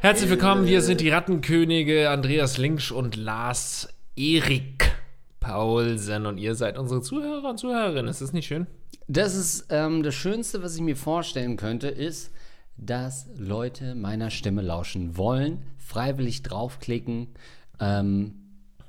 [0.00, 4.92] Herzlich willkommen, wir sind die Rattenkönige Andreas Linksch und Lars Erik
[5.40, 8.06] Paulsen und ihr seid unsere Zuhörer und Zuhörerinnen.
[8.08, 8.68] Ist das nicht schön?
[9.08, 12.30] Das ist ähm, das Schönste, was ich mir vorstellen könnte, ist,
[12.76, 17.34] dass Leute meiner Stimme lauschen wollen, freiwillig draufklicken.
[17.80, 18.34] Ähm,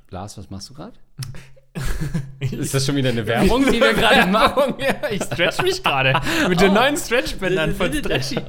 [0.10, 0.93] Lars, was machst du gerade?
[2.39, 4.75] Ist das schon wieder eine Werbung, die wir gerade machen?
[4.80, 8.39] ja, ich stretch mich gerade mit den neuen Stretchbändern von Stretchy.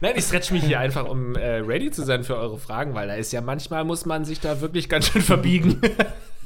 [0.00, 3.08] Nein, ich stretch mich hier einfach, um äh, ready zu sein für eure Fragen, weil
[3.08, 5.80] da ist ja manchmal muss man sich da wirklich ganz schön verbiegen.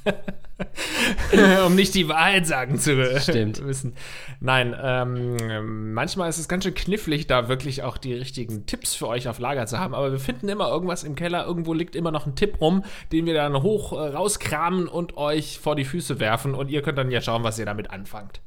[1.67, 3.63] um nicht die Wahrheit sagen zu Stimmt.
[3.65, 3.95] müssen.
[4.41, 9.09] Nein, ähm, manchmal ist es ganz schön knifflig, da wirklich auch die richtigen Tipps für
[9.09, 9.95] euch auf Lager zu haben.
[9.95, 11.45] Aber wir finden immer irgendwas im Keller.
[11.47, 15.59] Irgendwo liegt immer noch ein Tipp rum, den wir dann hoch äh, rauskramen und euch
[15.59, 16.55] vor die Füße werfen.
[16.55, 18.41] Und ihr könnt dann ja schauen, was ihr damit anfangt.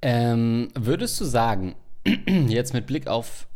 [0.00, 1.76] Ähm, würdest du sagen,
[2.26, 3.46] jetzt mit Blick auf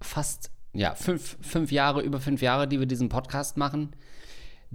[0.00, 3.94] fast ja, fünf, fünf Jahre, über fünf Jahre, die wir diesen Podcast machen,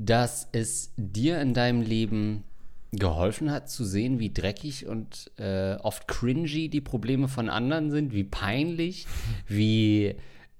[0.05, 2.43] dass es dir in deinem Leben
[2.91, 8.13] geholfen hat zu sehen, wie dreckig und äh, oft cringy die Probleme von anderen sind,
[8.13, 9.05] wie peinlich,
[9.47, 10.15] wie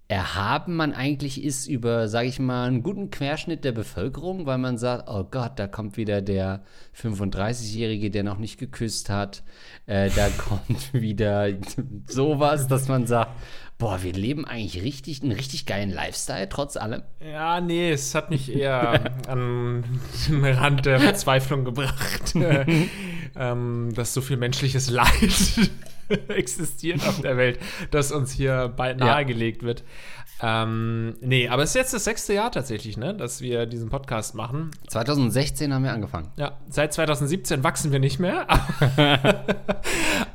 [0.10, 4.80] erhaben man eigentlich ist über, sage ich mal, einen guten Querschnitt der Bevölkerung, weil man
[4.80, 6.64] sagt, oh Gott, da kommt wieder der
[7.00, 9.44] 35-Jährige, der noch nicht geküsst hat,
[9.86, 11.50] äh, da kommt wieder
[12.08, 13.34] sowas, dass man sagt,
[13.78, 17.04] boah, wir leben eigentlich richtig, einen richtig geilen Lifestyle, trotz allem.
[17.24, 19.84] Ja, nee, es hat mich eher an
[20.28, 22.66] den Rand der Verzweiflung gebracht, äh,
[23.36, 25.70] ähm, dass so viel menschliches Leid
[26.30, 27.60] existiert auf der Welt,
[27.92, 29.84] das uns hier bald nahegelegt wird.
[30.42, 34.36] Ähm, nee, aber es ist jetzt das sechste Jahr tatsächlich, ne, dass wir diesen Podcast
[34.36, 34.72] machen.
[34.88, 36.32] 2016 haben wir angefangen.
[36.38, 38.48] Ja, seit 2017 wachsen wir nicht mehr.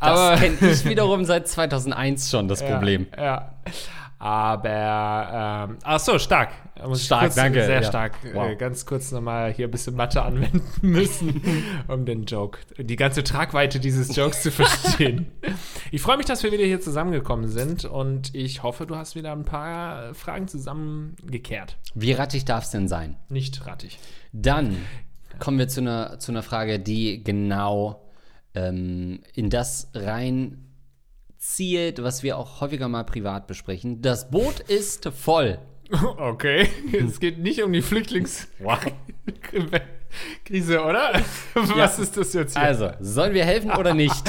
[0.01, 3.07] das kenne ich wiederum seit 2001 schon, das Problem.
[3.17, 3.55] Ja.
[4.25, 6.49] Aber, ähm, ach so, stark.
[6.95, 7.63] Stark, kurz, danke.
[7.63, 7.87] Sehr ja.
[7.87, 8.15] stark.
[8.33, 8.53] Wow.
[8.53, 11.43] Äh, ganz kurz nochmal hier ein bisschen Mathe anwenden müssen,
[11.89, 15.31] um den Joke, die ganze Tragweite dieses Jokes zu verstehen.
[15.91, 19.31] Ich freue mich, dass wir wieder hier zusammengekommen sind und ich hoffe, du hast wieder
[19.31, 21.77] ein paar Fragen zusammengekehrt.
[21.95, 23.17] Wie rattig darf es denn sein?
[23.29, 23.99] Nicht rattig.
[24.33, 24.79] Dann
[25.39, 28.11] kommen wir zu einer, zu einer Frage, die genau
[28.55, 30.65] ähm, in das rein
[31.45, 34.01] zielt, was wir auch häufiger mal privat besprechen.
[34.01, 35.59] Das Boot ist voll.
[36.17, 38.49] Okay, es geht nicht um die Flüchtlingskrise,
[40.83, 41.21] oder?
[41.53, 42.03] Was ja.
[42.03, 42.67] ist das jetzt hier?
[42.67, 44.25] Also, sollen wir helfen oder nicht?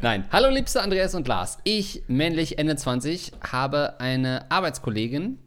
[0.00, 0.24] Nein.
[0.32, 1.58] Hallo, liebste Andreas und Lars.
[1.64, 5.38] Ich, männlich Ende 20, habe eine Arbeitskollegin,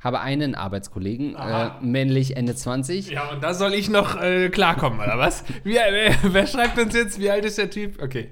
[0.00, 3.10] habe einen Arbeitskollegen, äh, männlich Ende 20.
[3.10, 5.42] Ja, und da soll ich noch äh, klarkommen, oder was?
[5.64, 8.00] Wie, äh, wer schreibt uns jetzt, wie alt ist der Typ?
[8.00, 8.30] Okay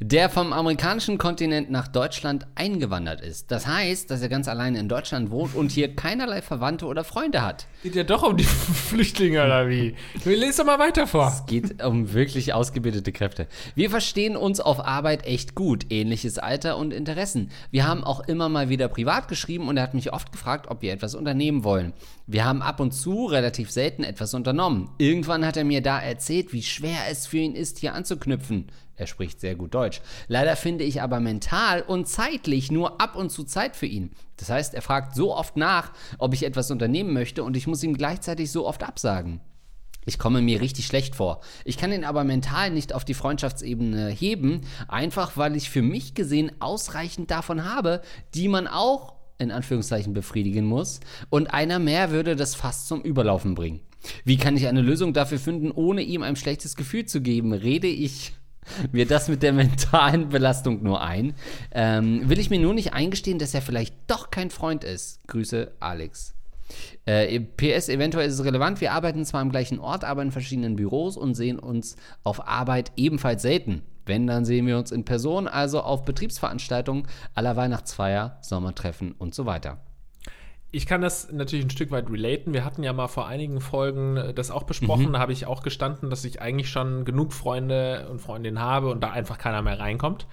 [0.00, 3.50] der vom amerikanischen Kontinent nach Deutschland eingewandert ist.
[3.50, 7.42] Das heißt, dass er ganz alleine in Deutschland wohnt und hier keinerlei Verwandte oder Freunde
[7.42, 7.66] hat.
[7.82, 9.94] Geht ja doch um die Flüchtlinge oder wie?
[10.24, 11.28] Lest doch mal weiter vor.
[11.28, 13.48] Es geht um wirklich ausgebildete Kräfte.
[13.74, 17.50] Wir verstehen uns auf Arbeit echt gut, ähnliches Alter und Interessen.
[17.70, 20.82] Wir haben auch immer mal wieder privat geschrieben und er hat mich oft gefragt, ob
[20.82, 21.92] wir etwas unternehmen wollen.
[22.26, 24.90] Wir haben ab und zu relativ selten etwas unternommen.
[24.98, 28.66] Irgendwann hat er mir da erzählt, wie schwer es für ihn ist, hier anzuknüpfen.
[28.98, 30.02] Er spricht sehr gut Deutsch.
[30.26, 34.10] Leider finde ich aber mental und zeitlich nur ab und zu Zeit für ihn.
[34.36, 37.82] Das heißt, er fragt so oft nach, ob ich etwas unternehmen möchte und ich muss
[37.84, 39.40] ihm gleichzeitig so oft absagen.
[40.04, 41.40] Ich komme mir richtig schlecht vor.
[41.64, 46.14] Ich kann ihn aber mental nicht auf die Freundschaftsebene heben, einfach weil ich für mich
[46.14, 48.00] gesehen ausreichend davon habe,
[48.34, 51.00] die man auch in Anführungszeichen befriedigen muss.
[51.30, 53.80] Und einer mehr würde das fast zum Überlaufen bringen.
[54.24, 57.52] Wie kann ich eine Lösung dafür finden, ohne ihm ein schlechtes Gefühl zu geben?
[57.52, 58.32] Rede ich
[58.92, 61.34] mir das mit der mentalen Belastung nur ein.
[61.72, 65.26] Ähm, will ich mir nur nicht eingestehen, dass er vielleicht doch kein Freund ist.
[65.26, 66.34] Grüße, Alex.
[67.06, 68.80] Äh, PS, eventuell ist es relevant.
[68.80, 72.92] Wir arbeiten zwar am gleichen Ort, aber in verschiedenen Büros und sehen uns auf Arbeit
[72.96, 73.82] ebenfalls selten.
[74.04, 79.44] Wenn, dann sehen wir uns in Person, also auf Betriebsveranstaltungen aller Weihnachtsfeier, Sommertreffen und so
[79.44, 79.82] weiter
[80.70, 82.52] ich kann das natürlich ein Stück weit relaten.
[82.52, 85.08] Wir hatten ja mal vor einigen Folgen äh, das auch besprochen.
[85.08, 85.12] Mhm.
[85.14, 89.00] Da habe ich auch gestanden, dass ich eigentlich schon genug Freunde und Freundinnen habe und
[89.02, 90.26] da einfach keiner mehr reinkommt.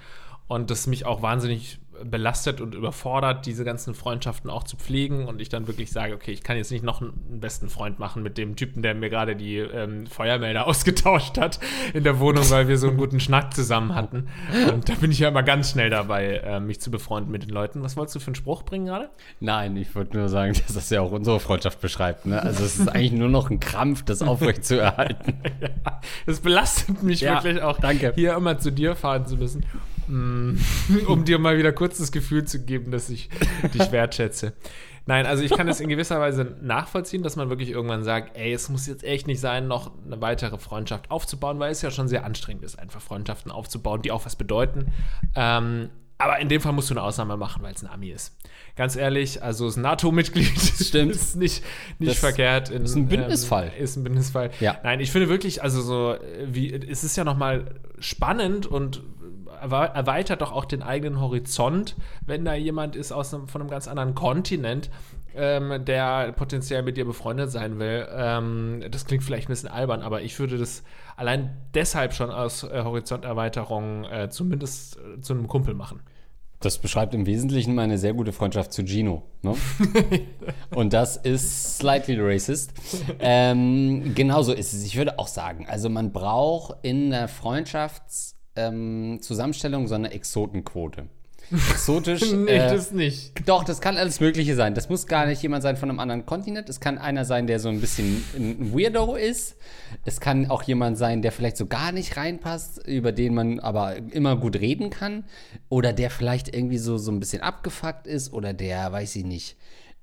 [0.48, 5.42] Und das mich auch wahnsinnig belastet und überfordert, diese ganzen Freundschaften auch zu pflegen und
[5.42, 8.38] ich dann wirklich sage, okay, ich kann jetzt nicht noch einen besten Freund machen mit
[8.38, 11.60] dem Typen, der mir gerade die ähm, Feuermelder ausgetauscht hat
[11.94, 14.28] in der Wohnung, weil wir so einen guten Schnack zusammen hatten.
[14.74, 17.50] Und da bin ich ja immer ganz schnell dabei, äh, mich zu befreunden mit den
[17.50, 17.82] Leuten.
[17.84, 19.10] Was wolltest du für einen Spruch bringen gerade?
[19.40, 22.26] Nein, ich wollte nur sagen, dass das ja auch unsere Freundschaft beschreibt.
[22.26, 22.42] Ne?
[22.42, 25.36] Also es ist eigentlich nur noch ein Krampf, das aufrecht zu erhalten.
[25.62, 28.12] ja, es belastet mich Ja, wirklich auch, danke.
[28.16, 29.66] hier immer zu dir fahren zu müssen,
[31.08, 33.30] um dir mal wieder kurz das Gefühl zu geben, dass ich
[33.74, 34.54] dich wertschätze.
[35.08, 38.52] Nein, also ich kann es in gewisser Weise nachvollziehen, dass man wirklich irgendwann sagt, ey,
[38.54, 42.08] es muss jetzt echt nicht sein, noch eine weitere Freundschaft aufzubauen, weil es ja schon
[42.08, 44.92] sehr anstrengend ist, einfach Freundschaften aufzubauen, die auch was bedeuten.
[45.36, 48.36] Ähm, aber in dem Fall musst du eine Ausnahme machen, weil es ein Ami ist.
[48.76, 50.60] Ganz ehrlich, also ist ein NATO-Mitglied.
[50.82, 51.12] Stimmt.
[51.12, 51.64] ist nicht,
[52.00, 52.70] nicht Das verkehrt.
[52.70, 53.72] In, ist ein Bündnisfall.
[53.78, 54.52] Ähm, ist ein Bündnisfall.
[54.62, 54.78] Ja.
[54.84, 59.04] Nein, ich finde wirklich, also so, äh, wie, es ist ja nochmal spannend und
[59.72, 61.96] erweitert doch auch den eigenen Horizont,
[62.26, 64.90] wenn da jemand ist aus einem, von einem ganz anderen Kontinent,
[65.36, 68.08] ähm, der potenziell mit dir befreundet sein will.
[68.12, 70.84] Ähm, das klingt vielleicht ein bisschen albern, aber ich würde das
[71.16, 76.02] allein deshalb schon aus äh, Horizonterweiterung äh, zumindest äh, zu einem Kumpel machen.
[76.62, 79.24] Das beschreibt im Wesentlichen meine sehr gute Freundschaft zu Gino.
[79.42, 79.56] Ne?
[80.76, 82.72] Und das ist slightly racist.
[83.20, 84.84] Ähm, genauso ist es.
[84.84, 91.08] Ich würde auch sagen, also man braucht in der Freundschaftszusammenstellung ähm, Zusammenstellung so eine Exotenquote.
[91.52, 92.32] Exotisch.
[92.34, 93.48] nee, äh, das nicht.
[93.48, 94.74] Doch, das kann alles Mögliche sein.
[94.74, 96.70] Das muss gar nicht jemand sein von einem anderen Kontinent.
[96.70, 99.56] Es kann einer sein, der so ein bisschen ein Weirdo ist.
[100.06, 103.96] Es kann auch jemand sein, der vielleicht so gar nicht reinpasst, über den man aber
[104.12, 105.26] immer gut reden kann.
[105.70, 108.34] Oder der vielleicht irgendwie so, so ein bisschen abgefuckt ist.
[108.34, 109.58] Oder der, weiß ich nicht,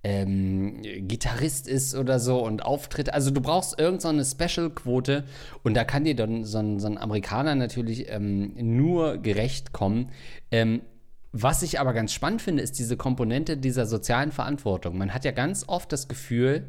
[0.04, 3.12] ähm, Gitarrist ist oder so und auftritt.
[3.12, 5.24] Also du brauchst irgendeine so Special-Quote
[5.62, 10.10] und da kann dir dann so ein, so ein Amerikaner natürlich ähm, nur gerecht kommen.
[10.50, 10.82] Ähm,
[11.30, 14.98] was ich aber ganz spannend finde, ist diese Komponente dieser sozialen Verantwortung.
[14.98, 16.64] Man hat ja ganz oft das Gefühl,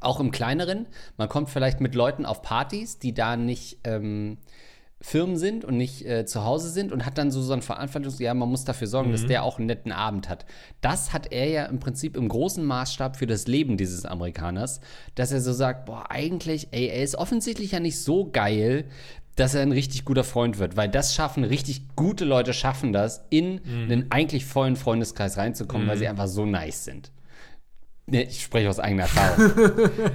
[0.00, 0.86] auch im Kleineren,
[1.16, 4.38] man kommt vielleicht mit Leuten auf Partys, die da nicht ähm,
[5.02, 8.18] Firmen sind und nicht äh, zu Hause sind und hat dann so, so ein Verantwortungs...
[8.18, 10.46] Ja, man muss dafür sorgen, dass der auch einen netten Abend hat.
[10.80, 14.80] Das hat er ja im Prinzip im großen Maßstab für das Leben dieses Amerikaners,
[15.14, 18.86] dass er so sagt, boah, eigentlich, ey, er ist offensichtlich ja nicht so geil,
[19.36, 23.22] dass er ein richtig guter Freund wird, weil das schaffen, richtig gute Leute schaffen das,
[23.28, 27.12] in einen eigentlich vollen Freundeskreis reinzukommen, weil sie einfach so nice sind.
[28.08, 29.52] Nee, ich spreche aus eigener Erfahrung.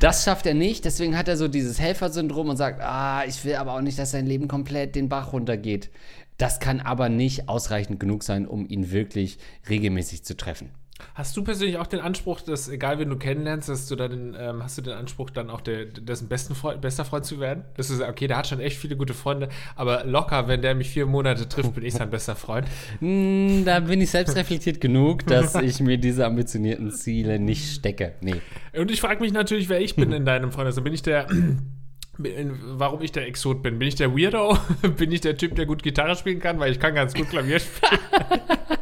[0.00, 3.56] das schafft er nicht, deswegen hat er so dieses Helfersyndrom und sagt, ah, ich will
[3.56, 5.90] aber auch nicht, dass sein Leben komplett den Bach runtergeht.
[6.38, 9.38] Das kann aber nicht ausreichend genug sein, um ihn wirklich
[9.68, 10.70] regelmäßig zu treffen.
[11.14, 14.62] Hast du persönlich auch den Anspruch, dass, egal wen du kennenlernst, dass du dann, ähm,
[14.62, 17.64] hast du den Anspruch, dann auch der, dessen besten Freund, bester Freund zu werden?
[17.76, 20.90] Das ist, okay, der hat schon echt viele gute Freunde, aber locker, wenn der mich
[20.90, 22.66] vier Monate trifft, bin ich sein bester Freund.
[23.00, 28.14] Hm, da bin ich selbst reflektiert genug, dass ich mir diese ambitionierten Ziele nicht stecke.
[28.20, 28.40] Nee.
[28.76, 30.80] Und ich frage mich natürlich, wer ich bin in deinem Freundes.
[30.80, 31.26] Bin ich der,
[32.18, 33.78] warum ich der Exot bin?
[33.78, 34.56] Bin ich der Weirdo?
[34.96, 36.58] bin ich der Typ, der gut Gitarre spielen kann?
[36.58, 38.00] Weil ich kann ganz gut Klavier spielen.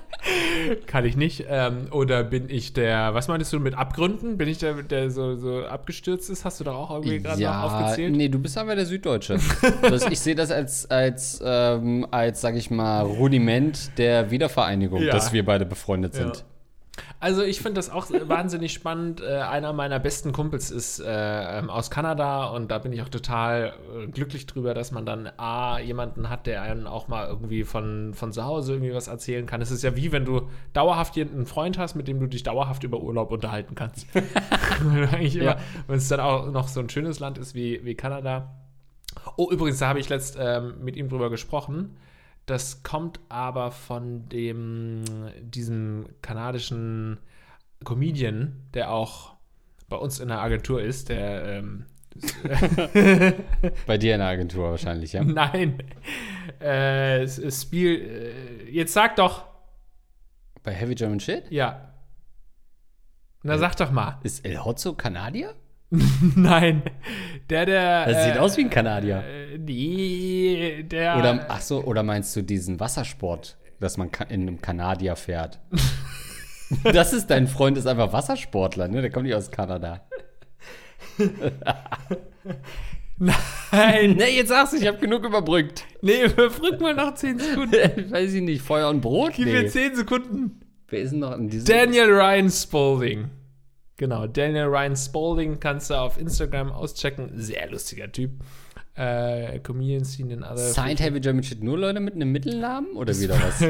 [0.87, 1.45] kann ich nicht.
[1.49, 4.37] Ähm, oder bin ich der, was meinst du mit Abgründen?
[4.39, 6.45] Bin ich der, der so, so abgestürzt ist?
[6.45, 8.15] Hast du doch auch irgendwie gerade noch aufgezählt?
[8.17, 9.39] nee, du bist aber der Süddeutsche.
[9.83, 15.13] das, ich sehe das als, als, ähm, als, sag ich mal, Rudiment der Wiedervereinigung, Ja.
[15.13, 16.37] dass wir beide befreundet sind.
[16.37, 16.43] Ja.
[17.21, 19.21] Also ich finde das auch wahnsinnig spannend.
[19.21, 23.09] Äh, einer meiner besten Kumpels ist äh, ähm, aus Kanada und da bin ich auch
[23.09, 27.65] total äh, glücklich drüber, dass man dann A, jemanden hat, der einen auch mal irgendwie
[27.65, 29.61] von, von zu Hause irgendwie was erzählen kann.
[29.61, 32.85] Es ist ja wie, wenn du dauerhaft einen Freund hast, mit dem du dich dauerhaft
[32.85, 34.07] über Urlaub unterhalten kannst.
[35.29, 35.57] Ja.
[35.87, 38.55] wenn es dann auch noch so ein schönes Land ist wie, wie Kanada.
[39.37, 41.97] Oh, übrigens, da habe ich letzt ähm, mit ihm drüber gesprochen.
[42.49, 45.05] Das kommt aber von dem,
[45.43, 47.19] diesem kanadischen
[47.85, 49.35] Comedian, der auch
[49.91, 51.85] bei uns in der Agentur ist, der, ähm,
[53.87, 55.23] Bei dir in der Agentur wahrscheinlich, ja?
[55.23, 55.83] nein,
[56.59, 58.01] äh, Spiel,
[58.67, 59.45] äh, jetzt sag doch,
[60.63, 61.51] Bei Heavy German Shit?
[61.51, 61.93] ja.
[63.43, 64.19] Na, sag doch mal.
[64.23, 65.55] Ist El Hotzo Kanadier?
[66.37, 66.83] Nein,
[67.49, 68.07] der, der.
[68.07, 69.23] Das sieht äh, aus wie ein Kanadier.
[69.59, 71.17] Nee, der.
[71.19, 75.59] Oder, ach so, oder meinst du diesen Wassersport, dass man in einem Kanadier fährt?
[76.85, 79.01] das ist dein Freund, ist einfach Wassersportler, ne?
[79.01, 80.07] Der kommt nicht aus Kanada.
[83.19, 85.85] Nein, Ne, jetzt sagst du, ich habe genug überbrückt.
[86.03, 87.73] nee, überbrück mal noch 10 Sekunden.
[88.11, 89.33] Weiß ich nicht, Feuer und Brot?
[89.35, 89.63] Gib Nee.
[89.63, 90.61] mir 10 Sekunden.
[90.89, 91.67] Wer ist denn noch in diesem?
[91.67, 93.31] Daniel Ryan Spalding.
[93.97, 97.31] Genau, Daniel Ryan Spalding kannst du auf Instagram auschecken.
[97.35, 98.31] Sehr lustiger Typ.
[98.99, 103.17] Äh, Comedians seen in other Signed Heavy German Shit nur Leute mit einem Mittelnamen oder
[103.19, 103.63] wieder was?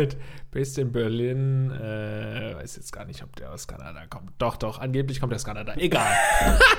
[0.50, 1.70] Based in Berlin.
[1.70, 4.32] Äh, weiß jetzt gar nicht, ob der aus Kanada kommt.
[4.38, 5.74] Doch, doch, angeblich kommt er aus Kanada.
[5.76, 6.10] Egal.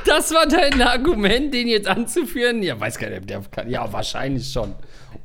[0.06, 2.64] Das war dein Argument, den jetzt anzuführen?
[2.64, 3.70] Ja, weiß gar nicht, ob der kann.
[3.70, 4.74] Ja, wahrscheinlich schon.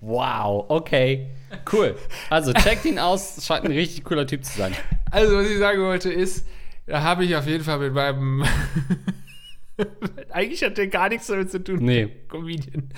[0.03, 1.31] Wow, okay.
[1.73, 1.97] Cool.
[2.29, 4.75] Also checkt ihn aus, scheint ein richtig cooler Typ zu sein.
[5.11, 6.47] Also, was ich sagen wollte, ist,
[6.87, 8.45] da habe ich auf jeden Fall mit meinem.
[10.31, 11.79] Eigentlich hat der gar nichts damit zu tun.
[11.81, 12.09] Nee.
[12.29, 12.91] Comedian.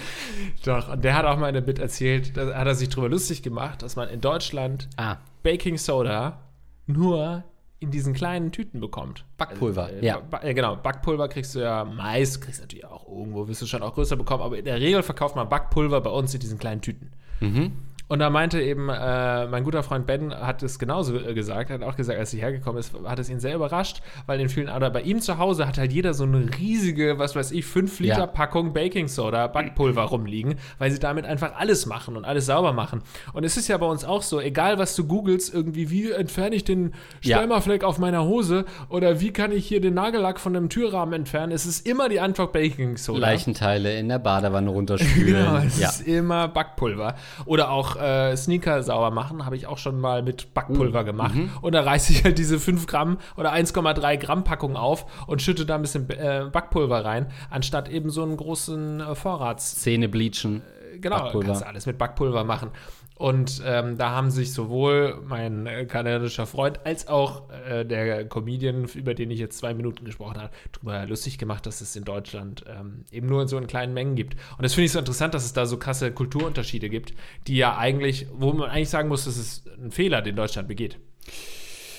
[0.65, 3.09] Doch, und der hat auch mal in einem Bit erzählt, da hat er sich drüber
[3.09, 6.43] lustig gemacht, dass man in Deutschland Ah, Baking Soda
[6.87, 7.45] nur
[7.79, 9.25] in diesen kleinen Tüten bekommt.
[9.37, 10.19] Backpulver, Also, äh, ja.
[10.21, 13.67] Ba äh, genau, Backpulver kriegst du ja meist, kriegst du natürlich auch irgendwo, wirst du
[13.67, 16.59] schon auch größer bekommen, aber in der Regel verkauft man Backpulver bei uns in diesen
[16.59, 17.11] kleinen Tüten.
[17.41, 17.73] Mhm.
[18.09, 21.83] Und da meinte eben, äh, mein guter Freund Ben hat es genauso äh, gesagt, hat
[21.83, 24.91] auch gesagt, als sie hergekommen ist, hat es ihn sehr überrascht, weil in vielen, oder
[24.91, 28.19] bei ihm zu Hause hat halt jeder so eine riesige, was weiß ich, 5 Liter
[28.19, 28.27] Ja.
[28.27, 33.03] Packung Baking Soda, Backpulver rumliegen, weil sie damit einfach alles machen und alles sauber machen.
[33.33, 36.55] Und es ist ja bei uns auch so, egal was du googelst, irgendwie, wie entferne
[36.55, 37.39] ich den Ja.
[37.39, 41.51] Spermafleck auf meiner Hose oder wie kann ich hier den Nagellack von dem Türrahmen entfernen,
[41.51, 43.19] es ist immer die Antwort Baking Soda.
[43.19, 45.45] Leichenteile in der Badewanne runterspülen.
[45.45, 45.89] Genau, es ja.
[45.89, 47.17] ist immer Backpulver.
[47.47, 51.35] Oder auch äh, Sneaker sauber machen, habe ich auch schon mal mit Backpulver Mm, gemacht.
[51.35, 51.51] mhm.
[51.61, 55.67] Und da reiße ich halt diese 5 Gramm oder 1,3 Gramm Packung auf und schütte
[55.67, 59.77] da ein bisschen äh, Backpulver rein, anstatt eben so einen großen äh, Vorrats.
[59.77, 60.63] Zähne bleachen.
[61.01, 61.47] Genau, Backpulver.
[61.49, 62.71] kannst du alles mit Backpulver machen.
[63.17, 68.85] Und ähm, da haben sich sowohl mein äh, kanadischer Freund als auch äh, der Comedian,
[68.95, 72.65] über den ich jetzt zwei Minuten gesprochen habe, darüber lustig gemacht, dass es in Deutschland
[72.69, 74.35] ähm, eben nur in so in kleinen Mengen gibt.
[74.59, 77.15] Und das finde ich so interessant, dass es da so krasse Kulturunterschiede gibt,
[77.47, 80.99] die ja eigentlich, wo man eigentlich sagen muss, das ist ein Fehler, den Deutschland begeht.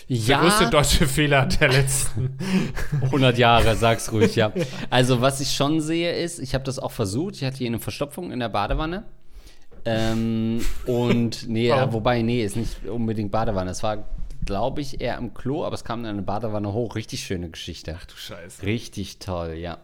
[0.09, 2.37] Der größte Ja, deutsche Fehler der letzten.
[3.01, 4.53] 100 Jahre, sag's ruhig, ja.
[4.89, 7.35] Also, was ich schon sehe, ist, ich habe das auch versucht.
[7.35, 9.05] Ich hatte hier eine Verstopfung in der Badewanne.
[9.87, 13.71] Ähm, und, nee, ja, wobei, nee, ist nicht unbedingt Badewanne.
[13.71, 14.07] Es war,
[14.45, 16.95] glaube ich, eher im Klo, aber es kam in eine Badewanne hoch.
[16.95, 17.97] Richtig schöne Geschichte.
[18.07, 18.63] Du Scheiße.
[18.63, 19.79] Richtig toll, ja.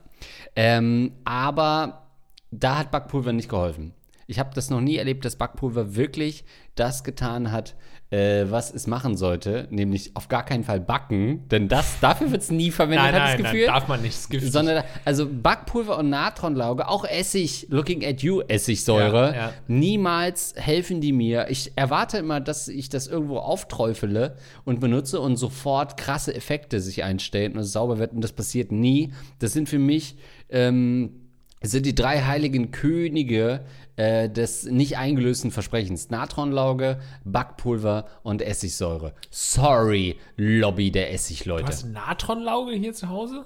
[0.55, 2.07] Ähm, aber
[2.51, 3.93] da hat Backpulver nicht geholfen.
[4.27, 6.45] Ich habe das noch nie erlebt, dass Backpulver wirklich
[6.75, 7.75] das getan hat,
[8.13, 12.43] äh, was es machen sollte, nämlich auf gar keinen Fall backen, denn das dafür wird
[12.43, 13.65] es nie verwendet, Nein, nein, ich das nein, Gefühl.
[13.67, 14.29] darf man nicht.
[14.29, 14.51] Giftig.
[14.51, 19.53] sondern also Backpulver und Natronlauge, auch Essig, Looking at You Essigsäure, Ja, ja.
[19.67, 21.47] niemals helfen die mir.
[21.49, 27.03] Ich erwarte immer, dass ich das irgendwo aufträufele und benutze und sofort krasse Effekte sich
[27.03, 29.11] einstellen und es sauber wird und das passiert nie.
[29.39, 30.17] Das sind für mich
[30.49, 31.22] ähm,
[31.63, 33.65] sind die drei heiligen Könige
[33.95, 36.09] äh, des nicht eingelösten Versprechens.
[36.09, 39.13] Natronlauge, Backpulver und Essigsäure.
[39.31, 41.65] Sorry, Lobby der du Essigleute.
[41.65, 43.45] hast Natronlauge hier zu Hause?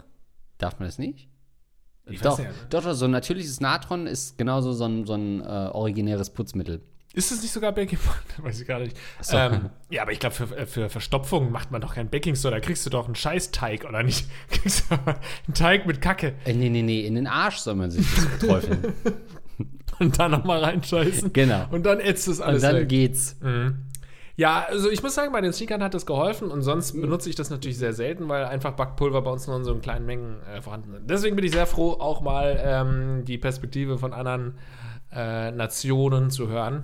[0.58, 1.28] Darf man das nicht?
[2.10, 2.50] Ich Doch, nicht.
[2.70, 6.82] doch, doch, so ein natürliches Natron ist genauso so ein, so ein äh, originäres Putzmittel.
[7.14, 8.18] Ist es nicht sogar Baking Soda?
[8.48, 8.96] Weiß ich gar nicht.
[9.32, 12.58] Ähm, ja, aber ich glaube, für, für Verstopfung macht man doch kein Baking Soda.
[12.58, 14.28] Da kriegst du doch einen Scheißteig, oder nicht?
[14.52, 17.90] Kriegst du einen Teig mit Kacke Äh, nee, nee, nee, in den Arsch soll man
[17.90, 18.94] sich das träufeln.
[20.00, 21.34] und dann nochmal reinscheißen.
[21.34, 21.66] Genau.
[21.72, 22.90] Und dann ätzt es Und alles dann weg.
[22.90, 23.36] geht's.
[24.36, 27.36] Ja, also ich muss sagen, bei den Sneakern hat das geholfen und sonst benutze ich
[27.36, 30.62] das natürlich sehr selten, weil einfach Backpulver bei uns nur in so kleinen Mengen äh,
[30.62, 31.10] vorhanden sind.
[31.10, 34.60] Deswegen bin ich sehr froh, auch mal ähm, die Perspektive von anderen
[35.12, 36.84] äh, Nationen zu hören.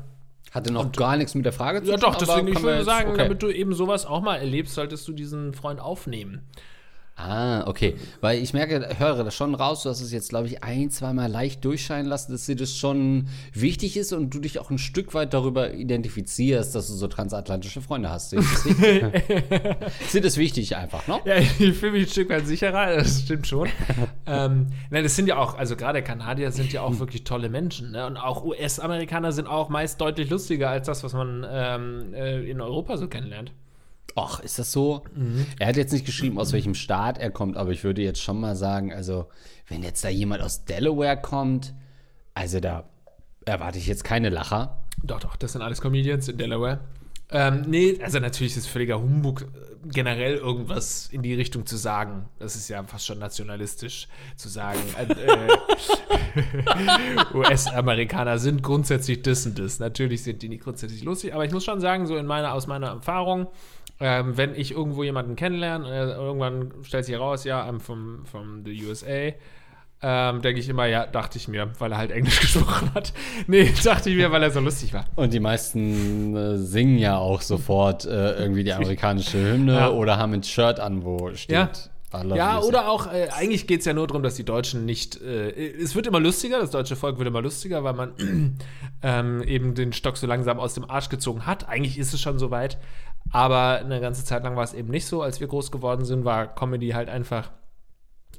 [0.54, 2.02] Hatte noch gar nichts mit der Frage zu Ja, tun.
[2.02, 3.24] doch, aber deswegen, ich würde sagen, okay.
[3.24, 6.42] damit du eben sowas auch mal erlebst, solltest du diesen Freund aufnehmen.
[7.16, 7.96] Ah, okay.
[8.22, 11.30] Weil ich merke, höre das schon raus, du hast es jetzt, glaube ich, ein, zweimal
[11.30, 15.14] leicht durchscheinen lassen, dass dir das schon wichtig ist und du dich auch ein Stück
[15.14, 18.32] weit darüber identifizierst, dass du so transatlantische Freunde hast.
[18.32, 18.42] Sehe
[20.14, 21.20] ich das wichtig einfach, ne?
[21.26, 23.70] Ja, ich fühle mich ein Stück weit sicherer, das stimmt schon.
[24.26, 27.92] ähm, nein, das sind ja auch, also gerade Kanadier sind ja auch wirklich tolle Menschen.
[27.92, 28.08] Ne?
[28.08, 32.60] Und auch US-Amerikaner sind auch meist deutlich lustiger als das, was man ähm, äh, in
[32.60, 33.52] Europa so kennenlernt.
[34.16, 35.04] Ach, ist das so?
[35.60, 38.40] Er hat jetzt nicht geschrieben, aus welchem Staat er kommt, aber ich würde jetzt schon
[38.40, 39.28] mal sagen, also,
[39.68, 41.74] wenn jetzt da jemand aus Delaware kommt,
[42.34, 42.84] also da
[43.46, 44.84] erwarte ich jetzt keine Lacher.
[45.04, 46.80] Doch, doch, das sind alles Comedians in Delaware.
[47.34, 49.46] Ähm, nee, also natürlich ist völliger Humbug, äh,
[49.92, 52.30] generell irgendwas in die Richtung zu sagen.
[52.38, 54.80] Das ist ja fast schon nationalistisch zu sagen.
[54.98, 55.48] Äh,
[57.34, 59.80] US-Amerikaner sind grundsätzlich das und das.
[59.80, 62.68] Natürlich sind die nicht grundsätzlich lustig, aber ich muss schon sagen, so in meiner, aus
[62.68, 63.48] meiner Erfahrung,
[64.00, 68.64] ähm, wenn ich irgendwo jemanden kennenlerne, äh, irgendwann stellt sich heraus, ja, I'm from, from
[68.64, 69.32] the USA,
[70.04, 73.14] ähm, denke ich immer, ja, dachte ich mir, weil er halt Englisch gesprochen hat.
[73.48, 75.06] Nee, dachte ich mir, weil er so lustig war.
[75.16, 79.90] Und die meisten äh, singen ja auch sofort äh, irgendwie die amerikanische Hymne Ja.
[79.92, 81.56] oder haben ein Shirt an, wo steht.
[81.56, 81.70] Ja.
[82.36, 82.70] Ja, music.
[82.70, 85.50] oder auch, äh, eigentlich geht es ja nur darum, dass die Deutschen nicht, äh,
[85.82, 88.12] es wird immer lustiger, das deutsche Volk wird immer lustiger, weil man
[89.02, 91.68] ähm, eben den Stock so langsam aus dem Arsch gezogen hat.
[91.68, 92.78] Eigentlich ist es schon soweit,
[93.32, 95.24] aber eine ganze Zeit lang war es eben nicht so.
[95.24, 97.50] Als wir groß geworden sind, war Comedy halt einfach,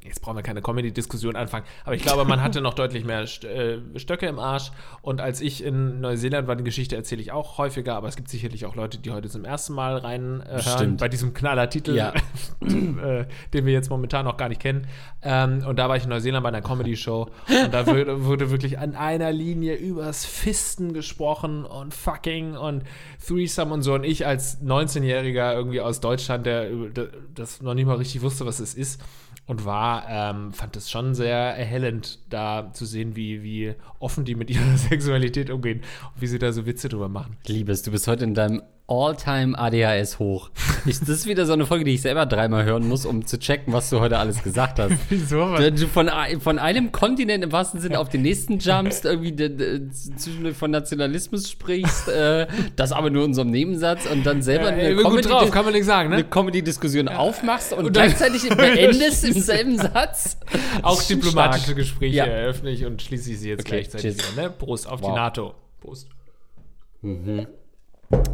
[0.05, 3.79] jetzt brauchen wir keine Comedy-Diskussion anfangen, aber ich glaube, man hatte noch deutlich mehr äh,
[3.97, 4.71] Stöcke im Arsch.
[5.01, 8.29] Und als ich in Neuseeland war, die Geschichte erzähle ich auch häufiger, aber es gibt
[8.29, 11.01] sicherlich auch Leute, die heute zum ersten Mal rein äh, hören, Stimmt.
[11.01, 12.13] bei diesem Knallertitel, Ja.
[12.61, 14.87] äh, den wir jetzt momentan noch gar nicht kennen.
[15.23, 17.31] Ähm, und da war ich in Neuseeland bei einer Comedy-Show
[17.65, 22.85] und da wurde, wirklich an einer Linie übers Fisten gesprochen und fucking und
[23.27, 23.95] Threesome und so.
[23.95, 26.69] Und ich als 19-Jähriger irgendwie aus Deutschland, der
[27.35, 29.01] das noch nicht mal richtig wusste, was es ist,
[29.47, 34.35] und war, ähm, fand es schon sehr erhellend, da zu sehen, wie, wie offen die
[34.35, 35.83] mit ihrer Sexualität umgehen
[36.15, 37.37] und wie sie da so Witze drüber machen.
[37.47, 40.51] Liebes, du bist heute in deinem All-Time ADHS hoch.
[40.85, 43.39] Ich, das ist wieder so eine Folge, die ich selber dreimal hören muss, um zu
[43.39, 44.93] checken, was du heute alles gesagt hast.
[45.09, 45.57] Wieso?
[45.57, 46.11] Du du von,
[46.41, 49.35] von einem Kontinent im wahrsten Sinne auf den nächsten jumpst, irgendwie
[50.19, 54.67] zwischendurch von Nationalismus sprichst, äh, das aber nur in so einem Nebensatz und dann selber
[54.77, 56.17] Äh, eine gut Comedy- drauf, kann man nicht sagen, ne?
[56.17, 60.37] eine Comedy-Diskussion aufmachst und, Und gleichzeitig beendest im selben Satz.
[60.83, 61.77] Auch diplomatische stark.
[61.77, 62.25] Gespräche Ja.
[62.27, 64.51] eröffne ich und schließe ich sie jetzt Okay, gleichzeitig ne?
[64.51, 65.17] Prost auf die Wow.
[65.17, 65.55] NATO.
[65.81, 66.07] Prost.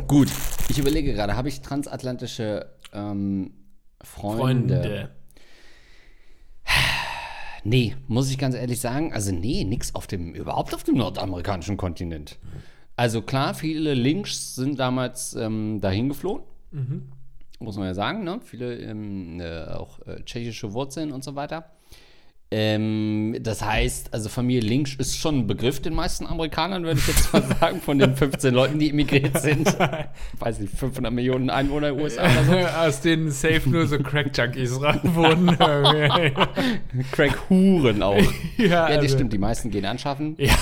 [0.07, 0.29] Gut,
[0.69, 3.53] ich überlege gerade, habe ich transatlantische ähm,
[4.03, 4.75] Freunde?
[4.77, 5.11] Freunde.
[7.65, 9.13] Nee, muss ich ganz ehrlich sagen.
[9.13, 12.39] Also nee, nix auf dem, überhaupt auf dem nordamerikanischen Kontinent.
[12.97, 16.43] Also klar, viele Links sind damals ähm, dahin geflohen.
[17.59, 18.41] Muss man ja sagen, ne?
[18.43, 21.71] Viele ähm, äh, auch äh, tschechische Wurzeln und so weiter.
[22.53, 27.07] Ähm, das heißt, also Familie Lynch ist schon ein Begriff den meisten Amerikanern, würde ich
[27.07, 29.69] jetzt mal sagen, von den 15 Leuten, die emigriert sind.
[30.41, 32.57] Weiß nicht, 500 Millionen Einwohner in den USA oder so.
[32.89, 35.57] Aus denen safe nur so Crack-Junkies ran wurden.
[37.13, 38.19] Crack-Huren auch.
[38.57, 40.35] ja, Ja, also, das stimmt, die meisten gehen anschaffen.
[40.39, 40.55] Ja,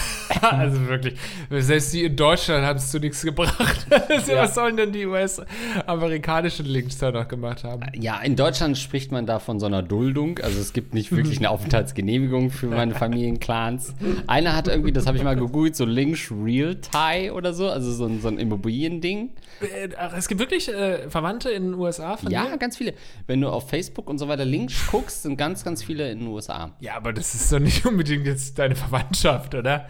[0.42, 1.14] also wirklich.
[1.50, 3.86] Selbst die in Deutschland haben es zu nichts gebracht.
[4.08, 4.42] Also, Ja.
[4.42, 7.82] Was sollen denn die US-amerikanischen Links da noch gemacht haben?
[7.98, 10.38] Ja, in Deutschland spricht man da von so einer Duldung.
[10.38, 13.94] Also es gibt nicht wirklich eine Aufenthaltsgenehmigung für meine Familienclans.
[14.26, 18.06] Einer hat irgendwie, das habe ich mal gegoogelt, so Lynch Realty oder so, also so
[18.06, 19.30] ein, so ein Immobiliending.
[19.60, 22.58] Äh, ach, Es gibt wirklich äh, Verwandte in den USA von Ja, dir?
[22.58, 22.94] ganz viele.
[23.26, 26.28] Wenn du auf Facebook und so weiter Lynch guckst, sind ganz, ganz viele in den
[26.28, 26.76] USA.
[26.80, 29.88] Ja, aber das ist doch nicht unbedingt jetzt deine Verwandtschaft, oder?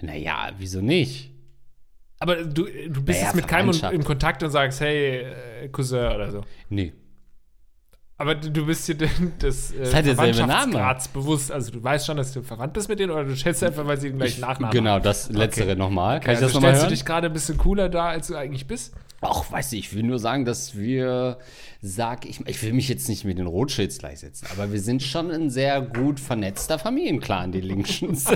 [0.00, 1.32] Naja, wieso nicht?
[2.20, 5.20] Aber du, du bist Naja, jetzt mit keinem im Kontakt und sagst, hey,
[5.64, 6.44] äh, Cousin oder so.
[6.68, 6.92] Nee.
[8.20, 11.52] Aber du bist dir denn des äh, Das hat Verwandtschaftsgrads bewusst.
[11.52, 14.00] Also du weißt schon, dass du verwandt bist mit denen oder du schätzt einfach, weil
[14.00, 15.04] sie den gleichen Nachnamen Genau, haben.
[15.04, 15.76] das letztere Okay.
[15.78, 16.18] nochmal.
[16.18, 16.88] Kann also ich das nochmal stellst hören?
[16.90, 18.92] du dich gerade ein bisschen cooler da, als du eigentlich bist?
[19.20, 21.38] Ach, weißt du, ich will nur sagen, dass wir,
[21.82, 25.32] sag ich, ich will mich jetzt nicht mit den Rothschilds gleichsetzen, aber wir sind schon
[25.32, 28.26] ein sehr gut vernetzter Familienclan, die Linkschens.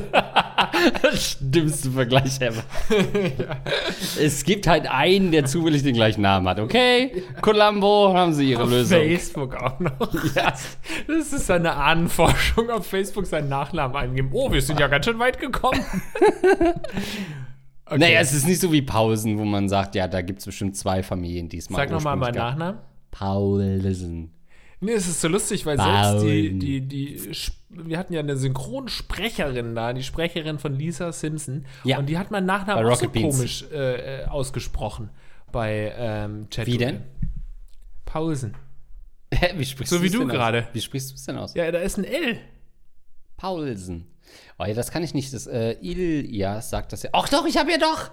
[1.15, 2.65] Stimmste Vergleich ever.
[4.21, 7.23] Es gibt halt einen, der zufällig den gleichen Namen hat, okay?
[7.41, 8.99] Columbo, haben sie ihre Lösung.
[8.99, 9.93] Facebook auch noch.
[10.35, 10.55] Ja.
[11.07, 14.31] Das ist eine Ahnenforschung auf Facebook seinen Nachnamen eingeben.
[14.33, 15.85] Oh, wir sind ja ganz schön weit gekommen.
[17.93, 18.01] Okay.
[18.01, 20.79] Naja, es ist nicht so wie Pausen, wo man sagt, ja, da gibt es bestimmt
[20.79, 22.53] zwei Familien, die es mal Sag nochmal meinen gab.
[22.53, 22.81] Nachnamen.
[23.11, 24.33] Paulsen.
[24.81, 27.33] Nee, es ist so lustig, weil selbst die, die, die,
[27.69, 31.67] wir hatten ja eine Synchronsprecherin da, die Sprecherin von Lisa Simpson.
[31.85, 31.99] Ja.
[31.99, 33.37] Und die hat meinen Nachnamen auch so Beans.
[33.37, 35.11] komisch äh, äh, ausgesprochen
[35.53, 36.67] bei ähm, Chat.
[36.67, 37.03] Wie denn?
[38.07, 38.55] Pausen.
[39.35, 40.67] Hä, wie sprichst So wie du gerade.
[40.73, 41.55] Wie sprichst du es denn aus?
[41.55, 42.39] Ja, da ist ein L.
[43.37, 44.07] Paulsen.
[44.59, 45.33] Oh ja, das kann ich nicht.
[45.33, 47.11] Das, äh, Ilias sagt das ja.
[47.13, 48.11] Ach doch, ich habe ja doch.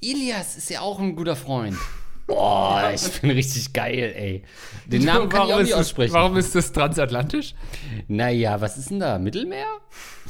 [0.00, 1.76] Ilias ist ja auch ein guter Freund.
[2.26, 4.42] Boah, ich bin richtig geil, ey.
[4.86, 6.12] Den Namen kann ich auch nicht aussprechen.
[6.12, 7.54] warum ist das transatlantisch?
[8.08, 9.18] Naja, was ist denn da?
[9.20, 9.66] Mittelmeer?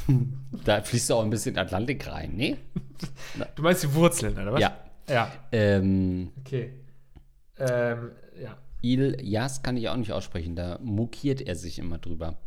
[0.65, 2.57] da fließt auch ein bisschen Atlantik rein, ne?
[3.55, 4.61] Du meinst die Wurzeln, oder was?
[4.61, 4.77] Ja.
[5.09, 6.73] Ja, Ähm, okay.
[7.57, 8.57] Ähm, ja.
[8.81, 10.55] Ilias kann ich auch nicht aussprechen.
[10.55, 12.37] Da mokiert er sich immer drüber.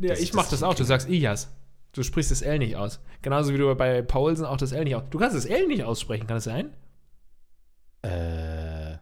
[0.00, 0.74] Ja, ich ich mach das das auch.
[0.74, 1.48] Du sagst Ilias.
[1.92, 3.00] Du sprichst das L nicht aus.
[3.22, 5.02] Genauso wie du bei Paulsen auch das L nicht aus.
[5.10, 6.70] Du kannst das L nicht aussprechen, kann das sein?
[8.02, 8.98] Äh,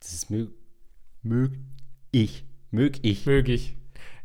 [0.00, 0.50] das ist mög,
[1.22, 1.52] mög
[2.12, 2.44] ich.
[2.70, 3.26] Mög ich.
[3.26, 3.74] Möglich.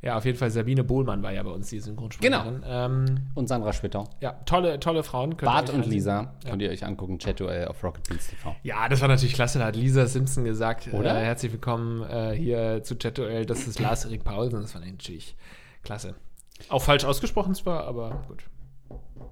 [0.02, 0.52] Ja, auf jeden Fall.
[0.52, 2.56] Sabine Bohlmann war ja bei uns die Synchronsprecherin.
[2.62, 2.65] Genau.
[2.67, 4.04] Ähm, Und Sandra Schwitter.
[4.19, 5.38] ja, tolle, tolle Frauen.
[5.38, 5.86] Könnt Bart und.
[5.88, 7.19] Lisa könnt ihr euch angucken.
[7.19, 8.54] Chat-Duell auf Rocket Beans TV.
[8.63, 9.60] Ja, das war natürlich klasse.
[9.60, 11.17] Da hat Lisa Simpson gesagt, Oder?
[11.22, 13.46] Äh, herzlich willkommen äh, hier zu Chat-Duell.
[13.46, 14.62] Das ist Lars Erik Paulsen.
[14.62, 15.38] Das war natürlich
[15.84, 16.15] klasse.
[16.69, 18.43] Auch falsch ausgesprochen zwar, aber gut.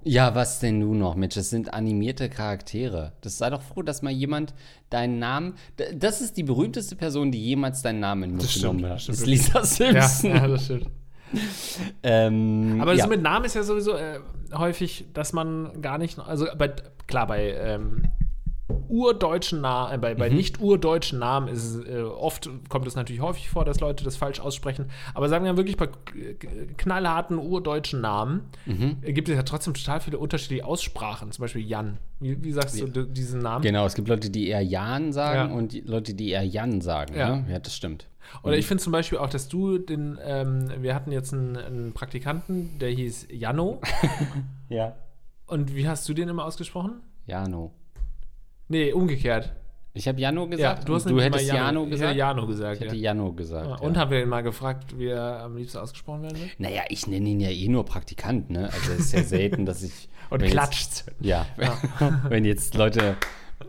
[0.03, 1.35] Ja, was denn nun noch, Mensch?
[1.35, 3.13] Das sind animierte Charaktere.
[3.21, 4.53] Das sei doch froh, dass mal jemand
[4.89, 5.53] deinen Namen.
[5.95, 8.91] Das ist die berühmteste Person, die jemals deinen Namen in den Mund Das genommen stimmt,
[8.93, 9.09] hat.
[9.09, 9.65] das ist Lisa Ja,
[10.07, 10.29] Simpson.
[10.31, 10.87] ja, das stimmt.
[12.03, 13.07] Ähm, Aber das ja.
[13.07, 14.19] mit Namen ist ja sowieso äh,
[14.53, 16.69] häufig, dass man gar nicht, also bei,
[17.07, 18.03] klar, bei ähm,
[18.91, 20.19] urdeutschen Namen, äh, bei, Mhm.
[20.19, 24.03] bei nicht urdeutschen Namen ist es, äh, oft, kommt es natürlich häufig vor, dass Leute
[24.03, 24.85] das falsch aussprechen.
[25.13, 25.87] Aber sagen wir wirklich bei
[26.77, 28.97] knallharten urdeutschen Namen Mhm.
[29.01, 31.31] äh, gibt es ja trotzdem total viele unterschiedliche Aussprachen.
[31.31, 31.97] Zum Beispiel Jan.
[32.19, 33.63] Wie, wie sagst du d- diesen Namen?
[33.63, 35.55] Genau, es gibt Leute, die eher Jan sagen Ja.
[35.57, 37.15] und die Leute, die eher Jan sagen.
[37.15, 37.35] Ja.
[37.37, 38.07] Ja, ja das stimmt.
[38.43, 41.93] Oder ich finde zum Beispiel auch, dass du den, ähm, wir hatten jetzt einen, einen
[41.93, 43.81] Praktikanten, der hieß Jano.
[44.69, 44.95] Ja.
[45.47, 47.01] Und wie hast du den immer ausgesprochen?
[47.25, 47.71] Jano.
[48.71, 49.51] Nee, umgekehrt.
[49.93, 50.87] Ich habe Jano gesagt.
[50.87, 52.09] du hast du hättest Jano, Ich gesagt.
[52.11, 52.75] hätte Jano gesagt.
[52.77, 53.01] ich hätte ja.
[53.13, 53.65] Jano gesagt.
[53.67, 53.81] Ja, ja.
[53.81, 56.49] Und haben wir ihn mal gefragt, wie er am liebsten ausgesprochen werden will?
[56.59, 58.69] Naja, ich nenne ihn ja eh nur Praktikant, ne?
[58.71, 60.07] Also es ist ja selten, dass ich.
[60.29, 61.03] Und wenn jetzt- klatscht.
[61.19, 61.45] Ja.
[62.29, 63.17] wenn jetzt Leute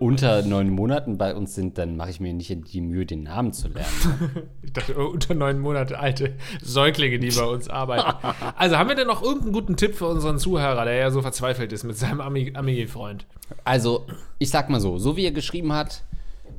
[0.02, 3.52] unter neun Monaten bei uns sind, dann mache ich mir nicht die Mühe, den Namen
[3.52, 4.48] zu lernen.
[4.62, 8.10] Ich dachte, oh, unter neun Monate alte Säuglinge, die bei uns arbeiten.
[8.56, 11.72] Also haben wir denn noch irgendeinen guten Tipp für unseren Zuhörer, der ja so verzweifelt
[11.72, 13.26] ist mit seinem Ami- Ami-Freund?
[13.64, 14.06] Also,
[14.38, 16.02] ich sag mal so, so wie er geschrieben hat,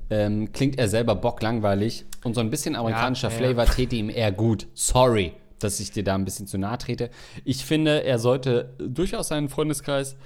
[0.10, 3.40] ähm, klingt er selber bocklangweilig und so ein bisschen amerikanischer Ja, ja.
[3.40, 4.68] Flavor täte ihm eher gut.
[4.74, 7.10] Sorry, dass ich dir da ein bisschen zu nahe trete.
[7.46, 10.18] Ich finde, er sollte durchaus seinen Freundeskreis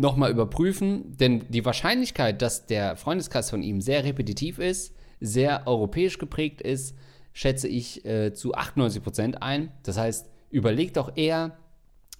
[0.00, 6.18] nochmal überprüfen, denn die Wahrscheinlichkeit, dass der Freundeskreis von ihm sehr repetitiv ist, sehr europäisch
[6.18, 6.96] geprägt ist,
[7.32, 9.70] schätze ich äh, zu 98 Prozent ein.
[9.82, 11.56] Das heißt, überleg doch eher,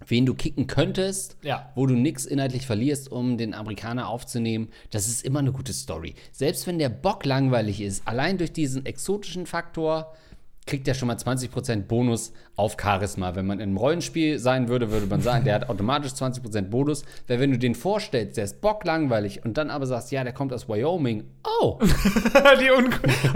[0.06, 1.72] wen du kicken könntest, Ja.
[1.74, 4.68] wo du nichts inhaltlich verlierst, um den Amerikaner aufzunehmen.
[4.90, 6.14] Das ist immer eine gute Story.
[6.32, 10.14] Selbst wenn der Bock langweilig ist, allein durch diesen exotischen Faktor
[10.70, 13.34] kriegt er schon mal 20% Bonus auf Charisma.
[13.34, 17.04] Wenn man in einem Rollenspiel sein würde, würde man sagen, der hat automatisch 20% Bonus.
[17.26, 20.32] Weil wenn du den vorstellst, der ist bock langweilig und dann aber sagst, ja, der
[20.32, 21.24] kommt aus Wyoming.
[21.60, 21.78] Oh,
[22.60, 22.88] Die un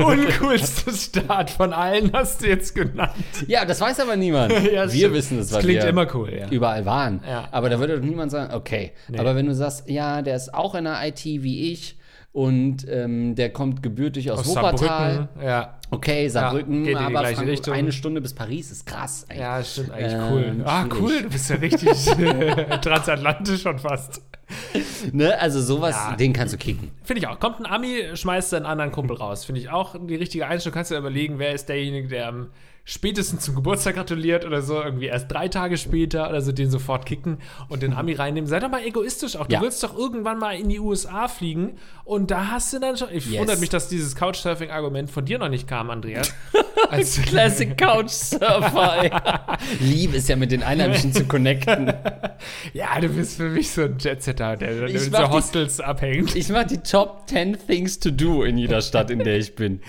[0.05, 3.13] uncoolste Start von allen hast du jetzt genannt.
[3.49, 4.53] ja, das weiß aber niemand.
[4.75, 5.15] Ja, wir stimmt.
[5.15, 6.49] wissen es, Das weil klingt wir immer cool, ja.
[6.49, 7.21] überall waren.
[7.29, 7.49] Ja.
[7.51, 8.93] Aber da würde doch niemand sagen, okay.
[9.19, 11.97] Aber wenn du sagst, ja, der ist auch in der IT wie ich
[12.35, 14.79] und ähm, der kommt gebürtig aus, Aus Wuppertal.
[15.15, 15.29] Saarbrücken.
[15.47, 15.79] Ja.
[15.91, 19.25] Okay, Saarbrücken, die aber Frankfurt, eine Stunde bis Paris ist krass.
[19.29, 19.39] Ey.
[19.39, 20.63] Ja, stimmt eigentlich Ähm, cool.
[20.67, 21.91] Ah, cool, du bist ja richtig
[22.83, 24.21] transatlantisch schon fast.
[25.13, 25.39] Ne?
[25.41, 26.17] Also sowas, Ja.
[26.17, 26.91] den kannst du kicken.
[27.03, 27.39] Finde ich auch.
[27.41, 29.45] Kommt ein Ami, schmeißt einen anderen Kumpel raus.
[29.45, 30.75] Finde ich auch die richtige Einstellung.
[30.75, 32.49] Kannst du überlegen, wer ist derjenige, der am
[32.87, 37.07] spätestens zum Geburtstag gratuliert oder so, irgendwie erst drei Tage später oder so, den sofort
[37.07, 38.47] kicken und den Ami reinnehmen.
[38.49, 39.47] Sei doch mal egoistisch auch.
[39.47, 39.63] Du Ja.
[39.63, 43.09] willst doch irgendwann mal in die USA fliegen und da hast du dann schon.
[43.13, 43.41] Ich Yes.
[43.41, 46.35] wundert mich, dass dieses Couchsurfing-Argument von dir noch nicht kam, Andreas.
[46.91, 49.03] Als, Classic Couch Surfer.
[49.05, 49.11] ey.
[49.81, 51.91] Liebe ist ja mit den Einheimischen zu connecten.
[52.75, 56.37] ja, du bist für mich so ein Jetsetter, der, mach so die- Hostels abhängt.
[56.37, 59.81] Ich mache die Top 10 Things to do in jeder Stadt, in der ich bin.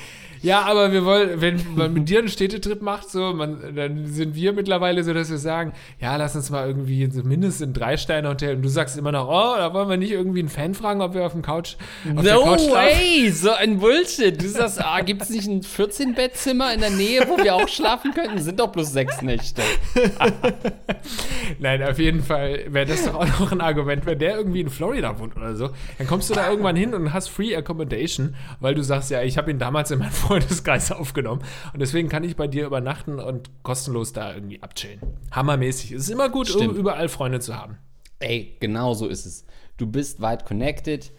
[0.45, 4.35] Ja, aber wir wollen, wenn man mit dir einen Städtetrip macht, so, man, dann sind
[4.35, 8.57] wir mittlerweile so, dass wir sagen, ja, lass uns mal irgendwie so mindestens ein Drei-Sterne-Hotel.
[8.57, 11.15] Und du sagst immer noch, oh, da wollen wir nicht irgendwie einen Fan fragen, ob
[11.15, 11.77] wir auf dem Couch,
[12.15, 14.39] auf der No Couch way, so ein Bullshit.
[14.39, 18.13] Du sagst, ah, gibt es nicht ein 14-Bettzimmer in der Nähe, wo wir auch schlafen
[18.13, 18.39] könnten?
[18.39, 19.63] Sind doch bloß sechs Nächte.
[21.59, 24.69] Nein, auf jeden Fall wäre das doch auch noch ein Argument, wenn der irgendwie in
[24.69, 25.71] Florida wohnt oder so.
[25.97, 29.39] Dann kommst du da irgendwann hin und hast Free Accommodation, weil du sagst, ja, ich
[29.39, 31.41] habe ihn damals in meinen Freundeskreis aufgenommen
[31.73, 34.99] und deswegen kann ich bei dir übernachten und kostenlos da irgendwie abchillen.
[35.31, 35.93] Hammermäßig.
[35.93, 36.75] Es ist immer gut, Stimmt.
[36.75, 37.77] überall Freunde zu haben.
[38.19, 39.45] Ey, genau so ist es.
[39.77, 41.11] Du bist weit connected.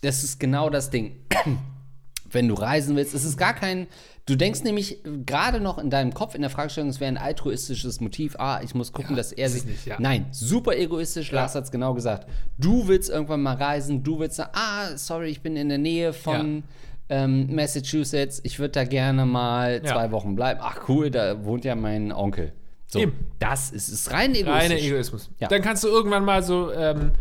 [0.00, 1.16] Das ist genau das Ding.
[2.30, 3.86] Wenn du reisen willst, es ist gar kein.
[4.26, 8.00] Du denkst nämlich gerade noch in deinem Kopf in der Fragestellung, es wäre ein altruistisches
[8.00, 8.34] Motiv.
[8.40, 9.60] Ah, ich muss gucken, dass er sich.
[9.60, 9.96] es nicht, ja.
[10.00, 11.30] Nein, super egoistisch.
[11.30, 12.28] Lars hat es genau gesagt.
[12.58, 14.02] Du willst irgendwann mal reisen.
[14.02, 16.64] Du willst sagen, ah, sorry, ich bin in der Nähe von
[17.08, 18.40] ähm, Massachusetts.
[18.44, 19.92] Ich würde da gerne mal Ja.
[19.92, 20.60] zwei Wochen bleiben.
[20.62, 22.52] Ach cool, da wohnt ja mein Onkel.
[22.88, 23.12] So, Eben.
[23.40, 24.62] das ist, ist rein egoistisch.
[24.70, 25.30] Reiner Egoismus.
[25.40, 25.48] Ja.
[25.48, 27.12] Dann kannst du irgendwann mal so ähm,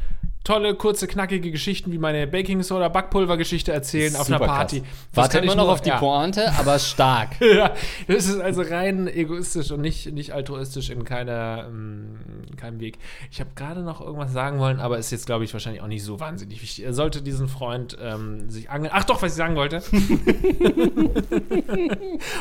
[0.46, 4.84] tolle, kurze, knackige Geschichten wie meine Baking Soda Backpulver Geschichte erzählen auf einer Party.
[5.14, 5.98] Warte immer noch auf die ja.
[5.98, 7.42] Pointe, aber stark.
[7.42, 7.74] ja,
[8.08, 13.00] das ist also rein egoistisch und nicht, nicht altruistisch in, keiner, in keinem Weg.
[13.32, 16.04] Ich habe gerade noch irgendwas sagen wollen, aber ist jetzt, glaube ich, wahrscheinlich auch nicht
[16.04, 16.86] so wahnsinnig wichtig.
[16.86, 18.92] Er sollte diesen Freund ähm, sich angeln.
[18.94, 19.78] Ach doch, was ich sagen wollte.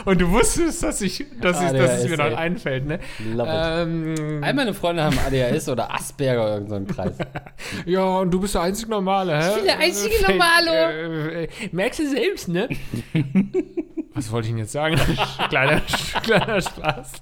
[0.04, 3.00] und du wusstest, dass, ich, dass, ich, dass es mir noch einfällt, ne?
[3.34, 3.56] Love it.
[3.56, 7.14] Ähm, All meine Freunde haben ADHS oder Asperger oder irgendeinen Kreis.
[7.94, 9.48] ja, und du bist der einzig Normale, hä?
[9.50, 10.72] Ich bin der einzige Normalo.
[10.72, 12.68] Äh, äh, merkst du selbst, ne?
[14.14, 14.96] Was wollte ich denn jetzt sagen?
[15.48, 15.80] kleiner,
[16.22, 17.12] kleiner Spaß.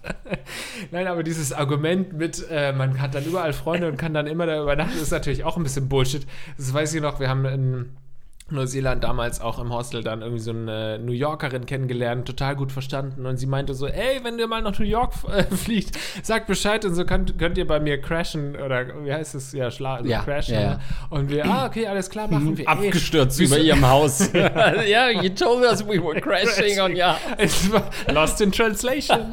[0.91, 4.47] Nein, aber dieses Argument mit, äh, man hat dann überall Freunde und kann dann immer
[4.47, 6.27] da übernachten, ist natürlich auch ein bisschen Bullshit.
[6.57, 7.97] Das weiß ich noch, wir haben in
[8.53, 13.27] Neuseeland damals auch im Hostel dann irgendwie so eine New Yorkerin kennengelernt, total gut verstanden
[13.27, 16.85] und sie meinte so, ey, wenn ihr mal nach New York äh, fliegt, sagt Bescheid
[16.85, 20.09] und so könnt, könnt ihr bei mir crashen oder wie heißt es, ja, schla also
[20.11, 20.55] Ja, crashen.
[20.55, 20.71] ja, ja.
[20.75, 20.81] ne?
[21.11, 22.65] Und wir, ah, okay, alles klar, machen wir.
[22.69, 24.31] Ey, Abgestürzt wieso- über ihrem Haus.
[24.87, 27.17] ja, you told us we were crashing on ja.
[27.39, 29.33] Es war Lost in Translation.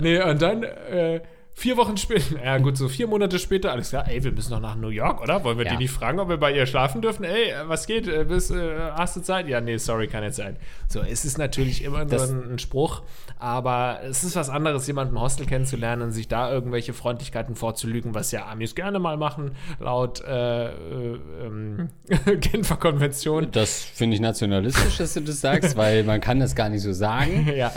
[0.00, 1.20] nee, und dann äh,
[1.58, 4.60] vier Wochen später, ja gut, so vier Monate später, alles klar, ey, wir müssen noch
[4.60, 5.42] nach New York, oder?
[5.44, 5.72] Wollen wir Ja.
[5.72, 7.24] die nicht fragen, ob wir bei ihr schlafen dürfen?
[7.24, 8.06] Ey, was geht?
[8.06, 9.48] Äh, Bis, äh, hast du Zeit?
[9.48, 10.56] Ja, nee, sorry, kann jetzt sein.
[10.88, 13.02] So, es ist natürlich immer so Das- ein, ein Spruch,
[13.38, 18.14] aber es ist was anderes, jemanden im Hostel kennenzulernen und sich da irgendwelche Freundlichkeiten vorzulügen,
[18.14, 21.88] was ja Amis gerne mal machen, laut äh, äh, ähm,
[22.40, 23.48] Genfer Konvention.
[23.50, 26.92] Das finde ich nationalistisch, dass du das sagst, weil man kann das gar nicht so
[26.92, 27.46] sagen.
[27.58, 27.72] Ja,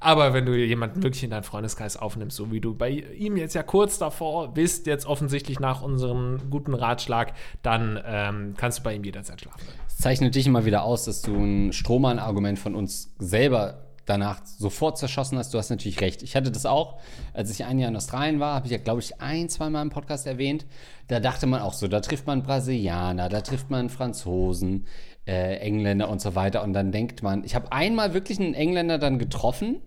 [0.00, 3.54] aber wenn du jemanden wirklich in deinen Freundeskreis aufnimmst, so wie du bei ihm jetzt
[3.54, 7.32] ja kurz davor bist, jetzt offensichtlich nach unserem guten Ratschlag,
[7.62, 9.62] dann ähm, kannst du bei ihm jederzeit schlafen.
[9.88, 14.98] Es zeichnet dich immer wieder aus, dass du ein Strohmann-Argument von uns selber danach sofort
[14.98, 15.52] zerschossen hast.
[15.52, 16.22] Du hast natürlich recht.
[16.22, 16.98] Ich hatte das auch,
[17.34, 19.82] als ich ein Jahr in Australien war, habe ich ja, glaube ich, ein, zwei Mal
[19.82, 20.64] im Podcast erwähnt.
[21.08, 24.86] Da dachte man auch so, da trifft man Brasilianer, da trifft man Franzosen,
[25.26, 26.62] äh, Engländer und so weiter.
[26.62, 29.80] Und dann denkt man, ich habe einmal wirklich einen Engländer dann getroffen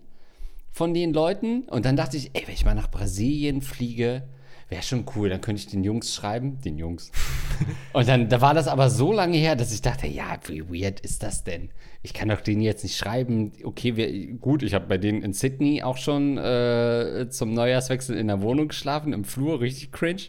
[0.70, 4.22] von den Leuten und dann dachte ich, ey, wenn ich mal nach Brasilien fliege,
[4.70, 7.10] wäre schon cool, dann könnte ich den Jungs schreiben, den Jungs.
[7.92, 11.00] Und dann da war das aber so lange her, dass ich dachte, ja, wie weird
[11.00, 11.70] ist das denn?
[12.02, 15.32] Ich kann doch denen jetzt nicht schreiben, okay, wir, gut, ich habe bei denen in
[15.32, 20.22] Sydney auch schon äh, zum Neujahrswechsel in der Wohnung geschlafen, im Flur, richtig cringe.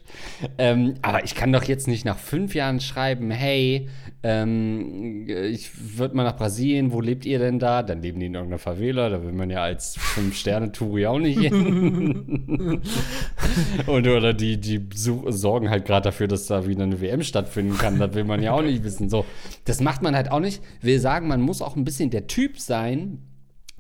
[0.58, 3.88] Ähm, aber ich kann doch jetzt nicht nach fünf Jahren schreiben, hey,
[4.24, 7.82] ähm, ich würde mal nach Brasilien, wo lebt ihr denn da?
[7.82, 12.82] Dann leben die in irgendeiner Favela, da will man ja als Fünf-Sterne-Touri auch nicht hin.
[13.88, 17.98] Und oder die, die sorgen halt gerade dafür, dass da wieder eine WM stattfinden kann.
[17.98, 19.10] Das will man ja auch nicht wissen.
[19.10, 19.26] So,
[19.66, 20.62] das macht man halt auch nicht.
[20.82, 23.24] Will sagen, man muss auch ein bisschen der Typ sein,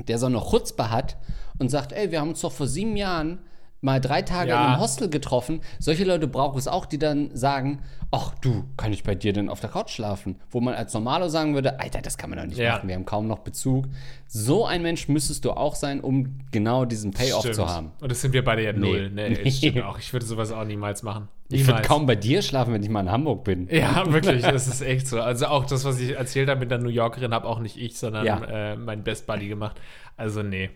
[0.07, 1.17] der so eine Chutzpe hat
[1.59, 3.39] und sagt, ey, wir haben uns doch vor sieben Jahren
[3.81, 4.61] mal drei Tage Ja.
[4.65, 5.61] in einem Hostel getroffen.
[5.79, 7.79] Solche Leute braucht es auch, die dann sagen,
[8.11, 10.35] ach du, kann ich bei dir denn auf der Couch schlafen?
[10.51, 12.73] Wo man als Normalo sagen würde, Alter, das kann man doch nicht Ja.
[12.75, 13.85] machen, wir haben kaum noch Bezug.
[14.27, 17.55] So ein Mensch müsstest du auch sein, um genau diesen Payoff Stimmt.
[17.55, 17.91] zu haben.
[17.99, 19.09] Und das sind wir beide ja null.
[19.09, 19.51] Nee, Nee.
[19.51, 19.97] stimmt auch.
[19.99, 21.27] Ich würde sowas auch niemals machen.
[21.49, 21.87] Ich würde Niemals.
[21.87, 23.67] kaum bei dir schlafen, wenn ich mal in Hamburg bin.
[23.69, 25.19] Ja, wirklich, das ist echt so.
[25.19, 27.97] Also auch das, was ich erzählt habe mit der New Yorkerin, habe auch nicht ich,
[27.97, 28.41] sondern Ja.
[28.45, 29.75] äh, mein Best Buddy gemacht.
[30.15, 30.69] Also nee,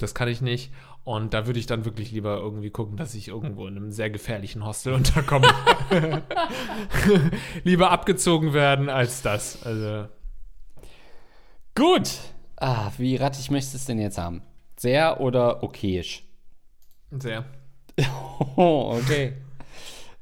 [0.00, 0.72] das kann ich nicht.
[1.06, 4.10] Und da würde ich dann wirklich lieber irgendwie gucken, dass ich irgendwo in einem sehr
[4.10, 5.46] gefährlichen Hostel unterkomme.
[7.62, 9.64] lieber abgezogen werden als das.
[9.64, 10.08] Also
[11.76, 12.10] Gut.
[12.56, 14.42] Ah, wie rattig möchtest du es denn jetzt haben?
[14.76, 16.24] Sehr oder okayisch?
[17.12, 17.44] sehr.
[18.56, 19.34] Oh, okay.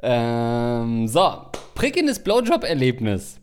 [0.02, 3.40] ähm, so, prickelndes Blowjob-Erlebnis.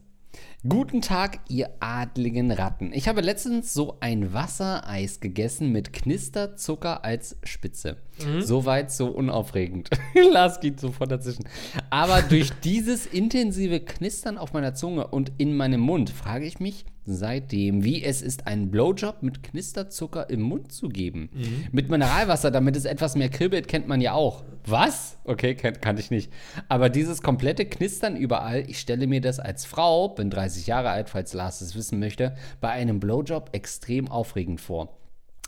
[0.70, 2.94] Guten Tag, ihr adligen Ratten.
[2.94, 7.98] Ich habe letztens so ein Wassereis gegessen mit Knisterzucker als Spitze.
[8.42, 9.90] Soweit so unaufregend.
[10.14, 11.46] Lars geht sofort dazwischen.
[11.90, 16.86] Aber durch dieses intensive Knistern auf meiner Zunge und in meinem Mund frage ich mich
[17.06, 21.30] seitdem, wie es ist, einen Blowjob mit Knisterzucker im Mund zu geben.
[21.72, 24.44] Mit Mineralwasser, damit es etwas mehr kribbelt, kennt man ja auch.
[24.66, 25.18] Was?
[25.24, 26.32] Okay, kan kannte ich nicht.
[26.70, 31.10] Aber dieses komplette Knistern überall, ich stelle mir das als Frau, bin 30 Jahre alt,
[31.10, 35.01] falls Lars es wissen möchte, bei einem Blowjob extrem aufregend vor.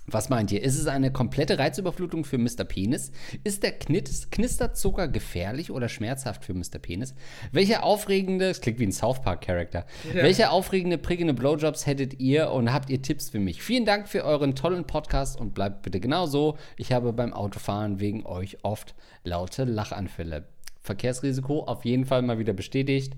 [0.05, 0.61] Was meint ihr?
[0.61, 2.65] Ist es eine komplette Reizüberflutung für Mr.
[2.65, 3.11] Penis?
[3.45, 6.77] Ist der Knisterzucker gefährlich oder schmerzhaft für Mr.
[6.81, 7.15] Penis?
[7.53, 12.73] Welche aufregende, es klingt wie ein South Park-Charakter, welche aufregende, prickelnde Blowjobs hättet ihr und
[12.73, 13.63] habt ihr Tipps für mich?
[13.63, 16.57] Vielen Dank für euren tollen Podcast und bleibt bitte genau so.
[16.75, 20.45] Ich habe beim Autofahren wegen euch oft laute Lachanfälle.
[20.81, 23.13] Verkehrsrisiko auf jeden Fall mal wieder bestätigt.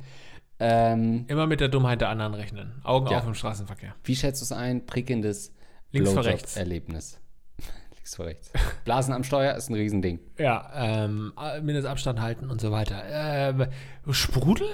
[0.59, 2.73] Ähm, Immer mit der Dummheit der anderen rechnen.
[2.83, 3.17] Augen Ja.
[3.17, 3.95] auf im Straßenverkehr.
[4.03, 4.85] wie schätzt du es ein?
[4.85, 5.51] Prickelndes
[5.95, 6.57] Links vor rechts.
[6.57, 7.19] Erlebnis.
[7.95, 8.51] Links vor rechts.
[8.83, 10.19] Blasen am Steuer ist ein Riesending.
[10.37, 13.03] Ja, ähm, Mindestabstand halten und so weiter.
[13.07, 13.67] Ähm,
[14.11, 14.67] Sprudel?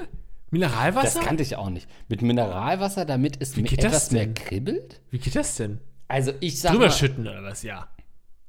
[0.51, 1.19] Mineralwasser?
[1.19, 1.88] Das kannte ich auch nicht.
[2.10, 4.34] Mit Mineralwasser, damit es mir geht das etwas mehr denn?
[4.34, 5.01] kribbelt?
[5.10, 5.79] Wie geht das denn?
[6.10, 7.63] Also ich sag Drüber mal, schütten oder was?
[7.63, 7.88] Ja.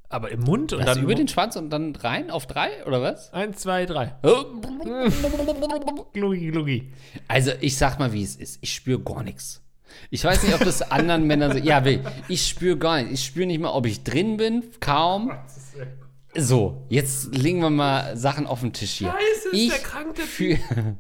[0.09, 3.01] Aber im Mund und was, dann über den Schwanz und dann rein auf drei oder
[3.01, 3.33] was?
[3.33, 4.17] Eins, zwei, drei.
[6.13, 6.93] Glugi, glugi.
[7.29, 8.59] Also ich sag mal, wie es ist.
[8.61, 9.63] Ich spüre gar nichts.
[10.11, 11.59] Ich weiß nicht, ob das anderen Männern so.
[11.59, 11.83] Ja.
[12.29, 13.21] Ich spüre gar nichts.
[13.21, 14.65] Ich spüre nicht mal, ob ich drin bin.
[14.81, 15.33] Kaum.
[16.35, 19.09] So, jetzt legen wir mal Sachen auf den Tisch hier.
[19.09, 20.59] Scheiße, ist ich der krank, der fühl-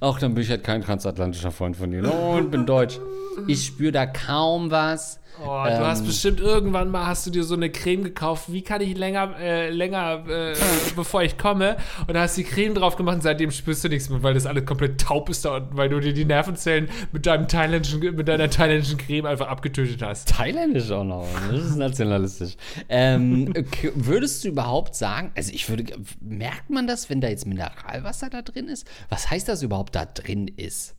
[0.00, 2.10] Auch dann bin ich halt kein transatlantischer Freund von dir.
[2.12, 2.98] Und bin deutsch.
[3.46, 5.20] Ich spüre da kaum was.
[5.40, 8.52] Oh, du hast bestimmt irgendwann mal hast du dir so eine Creme gekauft.
[8.52, 10.54] Wie kann ich länger, äh, länger, äh,
[10.96, 11.76] bevor ich komme?
[12.06, 14.34] Und da hast du die Creme drauf gemacht und seitdem spürst du nichts mehr, weil
[14.34, 18.00] das alles komplett taub ist da unten, weil du dir die Nervenzellen mit deinem thailändischen,
[18.16, 20.28] mit deiner thailändischen Creme einfach abgetötet hast.
[20.28, 21.26] Thailändisch auch noch.
[21.50, 22.56] Das ist nationalistisch.
[22.88, 23.52] ähm,
[23.94, 25.84] würdest du überhaupt sagen, also ich würde,
[26.20, 28.88] merkt man das, wenn da jetzt Mineralwasser da drin ist?
[29.08, 30.97] Was heißt das überhaupt da drin ist?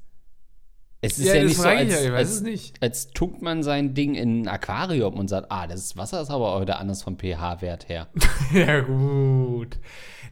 [1.02, 2.84] Es ist ja, das nicht so, als, ich ja, ich als, nicht.
[2.84, 6.54] als tunkt man sein Ding in ein Aquarium und sagt, ah, das Wasser ist aber
[6.56, 8.08] heute anders vom pH-Wert her.
[8.54, 9.78] Ja, gut.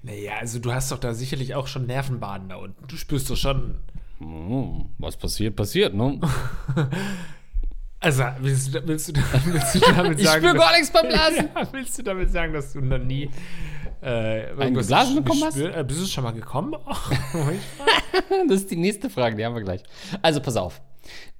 [0.03, 2.85] Naja, also du hast doch da sicherlich auch schon Nervenbaden da unten.
[2.87, 3.75] Du spürst doch schon.
[4.19, 6.19] Hm, was passiert, passiert, ne?
[7.99, 9.13] Also, willst du, willst du,
[9.45, 10.41] willst du damit Ich sagen.
[10.43, 11.49] spür dass- gar nichts beim Blasen.
[11.55, 13.29] Ja, willst du damit sagen, dass du noch nie.
[14.07, 15.55] Äh, irgendwas geblasen ges- bekommen hast?
[15.57, 16.75] gespürt- Äh, bist du schon mal gekommen?
[18.47, 19.83] Das ist die nächste Frage, die haben wir gleich.
[20.21, 20.81] Also pass auf.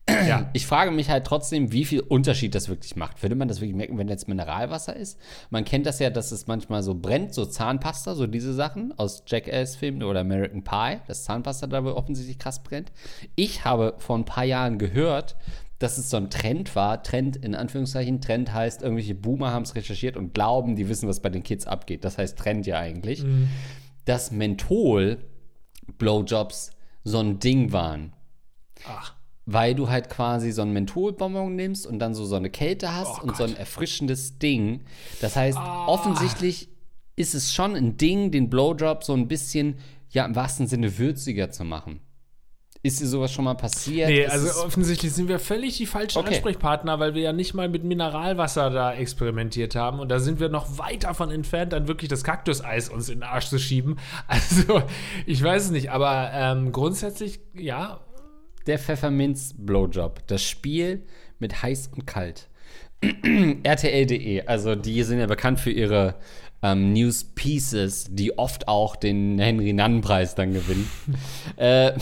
[0.10, 0.50] ja.
[0.54, 3.22] Ich frage mich halt trotzdem, wie viel Unterschied das wirklich macht.
[3.24, 5.20] Würde man das wirklich merken, wenn jetzt Mineralwasser ist?
[5.50, 9.24] Man kennt das ja, dass es manchmal so brennt, so Zahnpasta, so diese Sachen aus
[9.28, 12.92] Jackass-Filmen oder American Pie, dass Zahnpasta da wohl offensichtlich krass brennt.
[13.36, 15.36] Ich habe vor ein paar Jahren gehört,
[15.80, 17.04] dass es so ein Trend war.
[17.04, 18.20] Trend in Anführungszeichen.
[18.22, 21.68] Trend heißt, irgendwelche Boomer haben es recherchiert und glauben, die wissen, was bei den Kids
[21.68, 22.04] abgeht.
[22.04, 23.24] Das heißt Trend ja eigentlich.
[24.06, 25.18] Dass Menthol
[25.98, 26.72] Blowjobs
[27.04, 28.14] so ein Ding waren
[28.86, 29.14] Ach.
[29.46, 33.20] weil du halt quasi so einen Mentholbonbon nimmst und dann so, so eine Kälte hast
[33.22, 34.82] Oh und so ein erfrischendes Ding.
[35.22, 35.88] Das heißt, Ah.
[35.88, 36.70] offensichtlich
[37.16, 39.76] ist es schon ein Ding, den Blowjob so ein bisschen,
[40.10, 42.02] ja, im wahrsten Sinne würziger zu machen.
[42.88, 44.08] Ist dir sowas schon mal passiert?
[44.08, 46.30] Nee, Ist also offensichtlich sind wir völlig die falschen Okay.
[46.30, 50.00] Ansprechpartner, weil wir ja nicht mal mit Mineralwasser da experimentiert haben.
[50.00, 53.24] Und da sind wir noch weit davon entfernt, dann wirklich das Kaktuseis uns in den
[53.24, 53.98] Arsch zu schieben.
[54.28, 54.82] Also,
[55.26, 58.00] ich weiß es nicht, aber ähm, grundsätzlich, ja.
[58.66, 60.28] der Pfefferminz-Blowjob.
[60.28, 61.04] Das Spiel
[61.40, 62.48] mit heiß und kalt.
[63.64, 66.16] RTL.de, also die sind ja bekannt für ihre
[66.62, 70.90] ähm, News Pieces, die oft auch den Henry-Nannen-Preis dann gewinnen.
[71.58, 71.94] äh,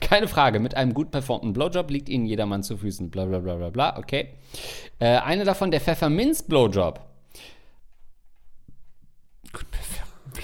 [0.00, 3.10] keine Frage, mit einem gut performten Blowjob liegt Ihnen jedermann zu Füßen.
[3.10, 4.28] Bla bla bla bla bla, okay.
[4.98, 7.00] Äh, eine davon, der Pfefferminz-Blowjob.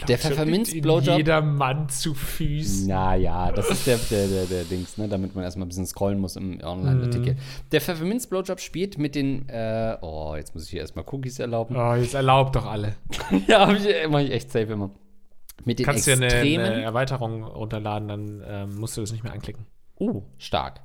[0.08, 2.88] Der Pfefferminz-Blowjob- Jeder Mann zu Füßen.
[2.88, 6.18] Naja, das ist der, der, der, der Dings, ne, damit man erstmal ein bisschen scrollen
[6.18, 7.36] muss im Online-Artikel.
[7.72, 11.76] Der Pfefferminz-Blowjob spielt mit den, äh, oh, jetzt muss ich hier erstmal Cookies erlauben.
[11.76, 12.96] Oh, jetzt erlaubt doch alle.
[13.46, 14.90] ja, ich, mach ich echt safe immer.
[15.64, 16.64] Mit den Kannst dir eine, extremen.
[16.66, 19.66] eine Erweiterung runterladen, dann ähm, musst du das nicht mehr anklicken.
[19.98, 20.80] Uh, stark.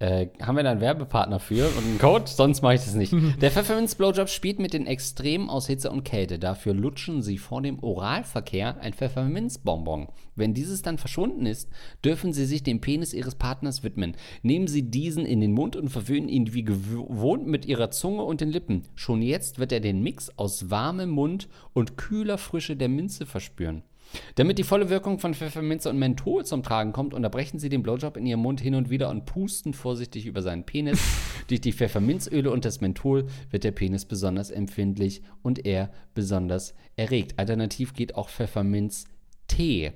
[0.00, 2.24] Äh, haben wir da einen Werbepartner für und einen Code?
[2.26, 3.12] Sonst mache ich das nicht.
[3.42, 6.38] Der Pfefferminz Blowjob spielt mit den Extremen aus Hitze und Kälte.
[6.38, 10.08] Dafür lutschen Sie vor dem Oralverkehr ein Pfefferminzbonbon.
[10.36, 11.68] Wenn dieses dann verschwunden ist,
[12.02, 14.16] dürfen Sie sich dem Penis Ihres Partners widmen.
[14.42, 18.40] Nehmen Sie diesen in den Mund und verwöhnen ihn wie gewohnt mit Ihrer Zunge und
[18.40, 18.84] den Lippen.
[18.94, 23.82] Schon jetzt wird er den Mix aus warmem Mund und kühler Frische der Minze verspüren.
[24.34, 28.16] Damit die volle Wirkung von Pfefferminze und Menthol zum Tragen kommt, unterbrechen Sie den Blowjob
[28.16, 31.00] in Ihrem Mund hin und wieder und pusten vorsichtig über seinen Penis.
[31.48, 37.38] Durch die Pfefferminzöle und das Menthol wird der Penis besonders empfindlich und er besonders erregt.
[37.38, 39.92] Alternativ geht auch Pfefferminztee.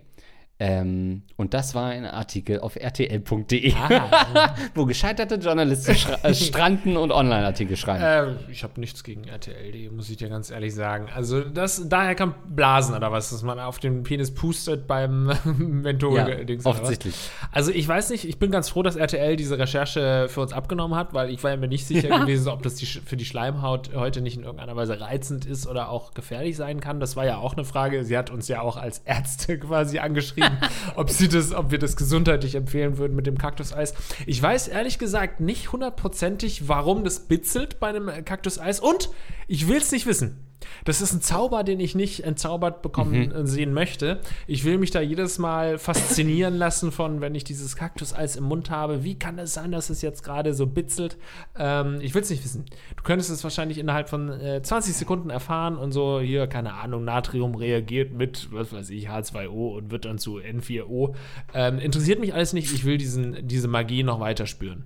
[0.61, 3.75] Ähm, und das war ein Artikel auf rtl.de,
[4.77, 8.38] wo gescheiterte Journalisten äh, stranden und Online-Artikel schreiben.
[8.38, 11.09] Äh, ich habe nichts gegen RTL, muss ich dir ganz ehrlich sagen.
[11.12, 16.19] Also das, daher kam Blasen oder was, dass man auf den Penis pustet beim menthol
[16.19, 17.17] Ja, Dings offensichtlich.
[17.51, 20.97] Also ich weiß nicht, ich bin ganz froh, dass RTL diese Recherche für uns abgenommen
[20.97, 24.21] hat, weil ich war mir nicht sicher gewesen, ob das die, für die Schleimhaut heute
[24.21, 27.01] nicht in irgendeiner Weise reizend ist oder auch gefährlich sein kann.
[27.01, 28.05] Das war ja auch eine Frage.
[28.05, 30.43] Sie hat uns ja auch als Ärzte quasi angeschrieben,
[30.96, 33.94] ob sie das, ob wir das gesundheitlich empfehlen würden mit dem Kaktuseis.
[34.26, 39.11] Ich weiß ehrlich gesagt nicht hundertprozentig, warum das bitzelt bei einem Kaktuseis und
[39.46, 40.40] ich will es nicht wissen.
[40.85, 44.20] Das ist ein Zauber, den ich nicht entzaubert bekommen äh, sehen möchte.
[44.46, 48.70] Ich will mich da jedes Mal faszinieren lassen von, wenn ich dieses Kaktuseis im Mund
[48.70, 49.05] habe.
[49.05, 51.16] Wie kann es sein, dass es jetzt gerade so bitzelt?
[51.59, 52.64] Ähm, ich will es nicht wissen.
[52.96, 57.05] Du könntest es wahrscheinlich innerhalb von äh, 20 Sekunden erfahren und so, hier, keine Ahnung,
[57.05, 61.14] Natrium reagiert mit, was weiß ich, H2O und wird dann zu N4O.
[61.55, 62.72] Ähm, interessiert mich alles nicht.
[62.72, 64.85] Ich will diesen, diese Magie noch weiter spüren.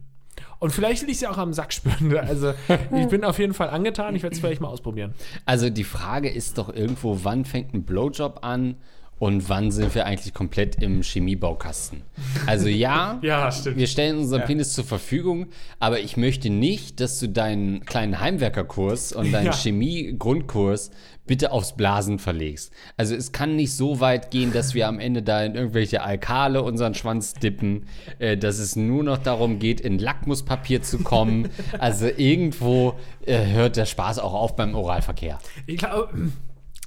[0.58, 2.16] Und vielleicht will ich sie auch am Sack spüren.
[2.28, 2.52] Also,
[2.94, 4.14] ich bin auf jeden Fall angetan.
[4.16, 5.14] Ich werde es vielleicht mal ausprobieren.
[5.44, 8.76] Also die Frage ist doch irgendwo, wann fängt ein Blowjob an
[9.18, 12.02] Und wann sind wir eigentlich komplett im Chemiebaukasten?
[12.46, 14.46] Also ja, Ja, wir stellen unseren Ja.
[14.46, 15.46] Penis zur Verfügung,
[15.80, 19.52] aber ich möchte nicht, dass du deinen kleinen Heimwerkerkurs und deinen Ja.
[19.52, 20.90] Chemie-Grundkurs
[21.26, 22.72] bitte aufs Blasen verlegst.
[22.96, 26.62] Also es kann nicht so weit gehen, dass wir am Ende da in irgendwelche Alkale
[26.62, 27.84] unseren Schwanz dippen,
[28.18, 31.48] äh, dass es nur noch darum geht, in Lackmuspapier zu kommen.
[31.78, 32.94] Also irgendwo
[33.26, 35.38] äh, hört der Spaß auch auf beim Oralverkehr.
[35.66, 36.08] Ich glaube,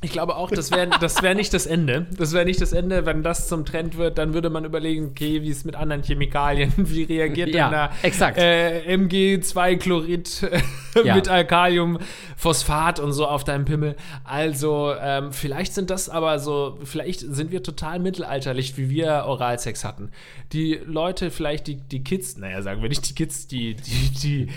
[0.04, 2.08] ich glaube auch, das wäre das wär nicht das Ende.
[2.18, 3.06] Das wäre nicht das Ende.
[3.06, 6.74] Wenn das zum Trend wird, dann würde man überlegen, okay, wie es mit anderen Chemikalien,
[6.78, 8.38] wie reagiert Ja, denn da exakt.
[8.40, 10.50] Äh, MG2-Chlorid
[11.06, 11.16] Ja.
[11.16, 12.00] mit Alkalium,
[12.36, 13.96] Phosphat und so auf deinem Pimmel.
[14.26, 19.86] Also, ähm, vielleicht sind das aber so, vielleicht sind wir total mittelalterlich, wie wir Oralsex
[19.86, 20.12] hatten.
[20.52, 24.48] Die Leute, vielleicht die, die Kids, naja, sagen wir nicht die Kids, die, die,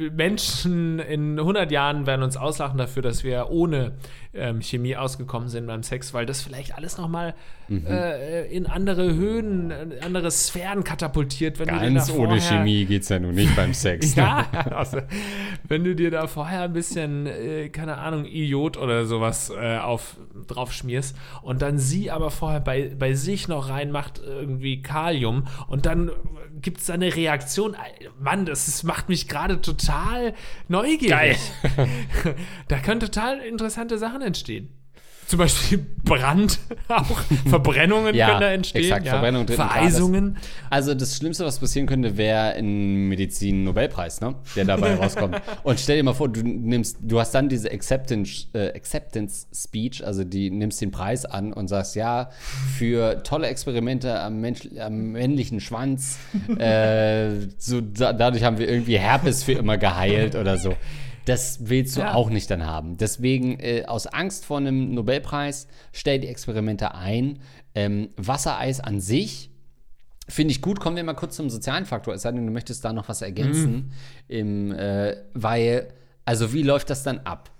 [0.00, 3.92] die Menschen in 100 Jahren werden uns auslachen dafür, dass wir ohne
[4.32, 7.34] ähm, Chemie ausgekommen sind beim Sex, weil das vielleicht alles nochmal
[7.68, 7.86] Mhm.
[7.86, 13.02] äh, in andere Höhen, in andere Sphären katapultiert, wenn du dir Ganz ohne Chemie geht
[13.02, 14.14] es ja nun nicht beim Sex.
[14.16, 14.98] ja, also,
[15.66, 20.16] wenn du dir da vorher ein bisschen, äh, keine Ahnung, Iod oder sowas äh, auf,
[20.46, 25.86] drauf schmierst und dann sie aber vorher bei, bei sich noch reinmacht, irgendwie Kalium und
[25.86, 26.10] dann
[26.60, 27.76] gibt es da eine Reaktion.
[28.18, 30.34] Mann, das ist, macht mich gerade total
[30.68, 31.08] neugierig.
[31.08, 31.36] Geil.
[32.68, 34.68] da können total interessante Sachen entstehen.
[35.26, 36.58] Zum Beispiel Brand,
[36.88, 38.82] auch Verbrennungen Ja, können da entstehen.
[38.82, 39.12] exakt, ja.
[39.12, 40.36] Verbrennung Vereisungen.
[40.70, 44.34] Also das Schlimmste, was passieren könnte, wäre ein Medizin-Nobelpreis, ne?
[44.54, 45.40] der dabei rauskommt.
[45.62, 50.04] Und stell dir mal vor, du nimmst, du hast dann diese Acceptance, äh, Acceptance Speech,
[50.06, 52.30] also die nimmst den Preis an und sagst, ja,
[52.76, 56.18] für tolle Experimente am, Mensch, am männlichen Schwanz,
[56.58, 60.74] äh, so, da, dadurch haben wir irgendwie Herpes für immer geheilt oder so.
[61.26, 62.14] Das willst du Ja.
[62.14, 62.96] auch nicht dann haben.
[62.96, 67.38] Deswegen, äh, aus Angst vor einem Nobelpreis, stell die Experimente ein.
[67.74, 69.50] Ähm, Wassereis an sich
[70.26, 70.80] Finde ich gut.
[70.80, 72.14] Kommen wir mal kurz zum sozialen Faktor.
[72.14, 73.92] Es sei denn, du möchtest da noch was ergänzen.
[74.26, 75.88] Im, äh, weil,
[76.24, 77.50] also wie läuft das dann ab?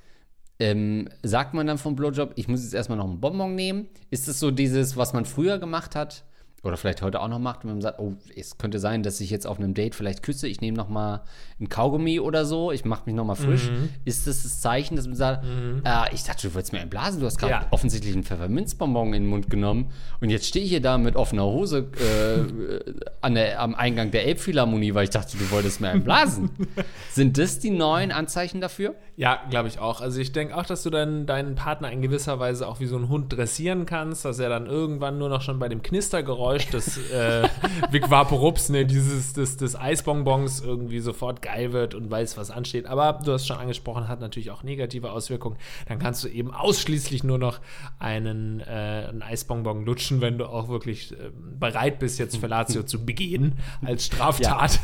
[0.58, 3.88] Ähm, sagt man dann vom Blowjob, ich muss jetzt erstmal noch einen Bonbon nehmen?
[4.10, 6.24] Ist es so dieses, was man früher gemacht hat?
[6.64, 9.30] Oder vielleicht heute auch noch macht, wenn man sagt, oh, es könnte sein, dass ich
[9.30, 11.22] jetzt auf einem Date vielleicht küsse, ich nehme noch mal
[11.60, 13.70] ein Kaugummi oder so, ich mache mich noch mal frisch.
[14.04, 15.44] Ist das das Zeichen, dass man sagt,
[15.84, 17.66] ah, ich dachte, du wolltest mir entblasen, du hast gerade Ja.
[17.70, 19.90] offensichtlich einen Pfefferminzbonbon in den Mund genommen
[20.20, 24.26] und jetzt stehe ich hier da mit offener Hose äh, an der, am Eingang der
[24.26, 26.50] Elbphilharmonie, weil ich dachte, du wolltest mir entblasen.
[27.12, 28.94] Sind das die neuen Anzeichen dafür?
[29.16, 30.00] Ja, glaube ich auch.
[30.00, 32.96] Also ich denke auch, dass du dann deinen Partner in gewisser Weise auch wie so
[32.96, 36.98] ein Hund dressieren kannst, dass er dann irgendwann nur noch schon bei dem Knistergeräusch des
[37.10, 37.48] äh,
[37.90, 42.86] Vic Vaporups, ne, dieses des, des Eisbonbons irgendwie sofort geil wird und weiß, was ansteht.
[42.86, 45.56] Aber du hast schon angesprochen, hat natürlich auch negative Auswirkungen.
[45.86, 47.60] Dann kannst du eben ausschließlich nur noch
[47.98, 48.64] einen, äh,
[49.08, 54.06] einen Eisbonbon lutschen, wenn du auch wirklich äh, bereit bist, jetzt Fellatio zu begehen als
[54.06, 54.80] Straftat.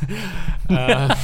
[0.68, 1.08] Ja.
[1.08, 1.14] äh,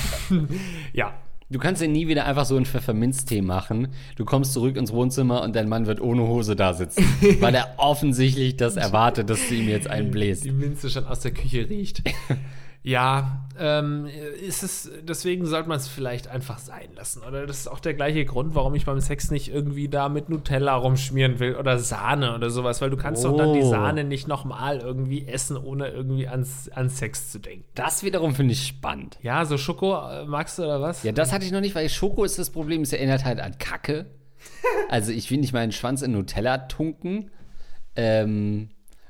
[0.92, 1.14] ja.
[1.49, 3.88] Du kannst dir nie wieder einfach so einen Pfefferminztee machen.
[4.16, 7.05] Du kommst zurück ins Wohnzimmer und dein Mann wird ohne Hose da sitzen,
[7.40, 10.44] weil er offensichtlich das erwartet, dass du ihm jetzt einen bläst.
[10.44, 12.03] die Minze schon aus der Küche riecht.
[12.87, 14.07] ja, ähm,
[14.47, 17.24] ist es, deswegen sollte man es vielleicht einfach sein lassen.
[17.26, 20.28] Oder das ist auch der gleiche Grund, warum ich beim Sex nicht irgendwie da mit
[20.28, 23.70] Nutella rumschmieren will oder Sahne oder sowas, weil du kannst doch dann die Oh.
[23.70, 27.64] Sahne nicht nochmal irgendwie essen, ohne irgendwie ans, an Sex zu denken.
[27.74, 29.18] Das wiederum finde ich spannend.
[29.20, 31.03] Ja, so Schoko äh, magst du oder was?
[31.03, 33.59] Ja, das hatte ich noch nicht, weil Schoko ist das Problem, es erinnert halt an
[33.59, 34.07] Kacke.
[34.91, 37.32] Also ich will nicht meinen Schwanz in Nutella tunken.
[37.97, 38.68] Ähm,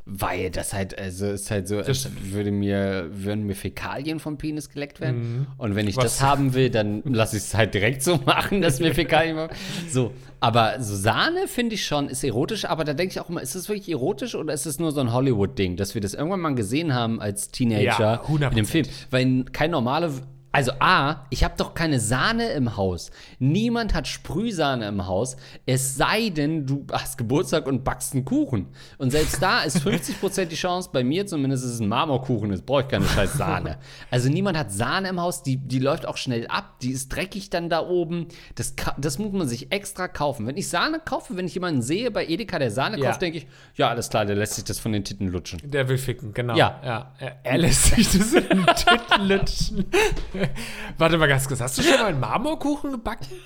[0.09, 4.71] weil das halt, also ist halt so, als würde mir, würden mir Fäkalien vom Penis
[4.71, 5.49] geleckt werden.
[5.59, 6.05] Und wenn ich Was?
[6.05, 9.49] das haben will, dann lasse ich es halt direkt so machen, dass mir Fäkalien.
[9.91, 13.43] So, aber so Sahne finde ich schon, ist erotisch, aber da denke ich auch immer,
[13.43, 16.41] ist das wirklich erotisch oder ist es nur so ein Hollywood-Ding, dass wir das irgendwann
[16.41, 18.67] mal gesehen haben als Teenager Ja, in dem 100%.
[18.67, 18.87] Film?
[19.11, 20.13] Weil kein normale.
[20.57, 23.11] Also A, ich habe doch keine Sahne im Haus.
[23.39, 25.37] Niemand hat Sprühsahne im Haus.
[25.67, 28.69] Es sei denn, du hast Geburtstag und backst einen Kuchen.
[28.97, 32.65] Und selbst da ist 50% die Chance, bei mir zumindest ist es ein Marmorkuchen, jetzt
[32.65, 33.77] brauche ich keine scheiß Sahne.
[34.11, 37.51] Also niemand hat Sahne im Haus, die, die läuft auch schnell ab, die ist dreckig
[37.51, 38.29] dann da oben.
[38.55, 40.47] Das, das muss man sich extra kaufen.
[40.47, 43.11] Wenn ich Sahne kaufe, wenn ich jemanden sehe bei Edeka, der Sahne Ja.
[43.11, 45.61] kauft, denke ich, ja, alles klar, der lässt sich das von den Titten lutschen.
[45.65, 46.57] Der will ficken, genau.
[46.57, 46.81] Ja.
[46.83, 47.13] ja.
[47.19, 49.85] Er, er lässt sich das in den Titten lutschen.
[50.99, 53.27] Warte mal ganz kurz, hast du schon mal einen Marmorkuchen gebacken?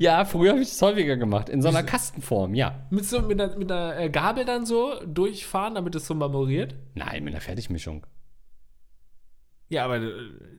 [0.00, 2.86] Ja, früher habe ich das häufiger gemacht, in so einer Kastenform, ja.
[2.90, 6.74] Mit, so, mit, einer, mit einer äh, Gabel dann so durchfahren, damit es so marmoriert?
[6.94, 8.04] Nein, mit einer Fertigmischung.
[9.68, 10.10] Ja, aber äh,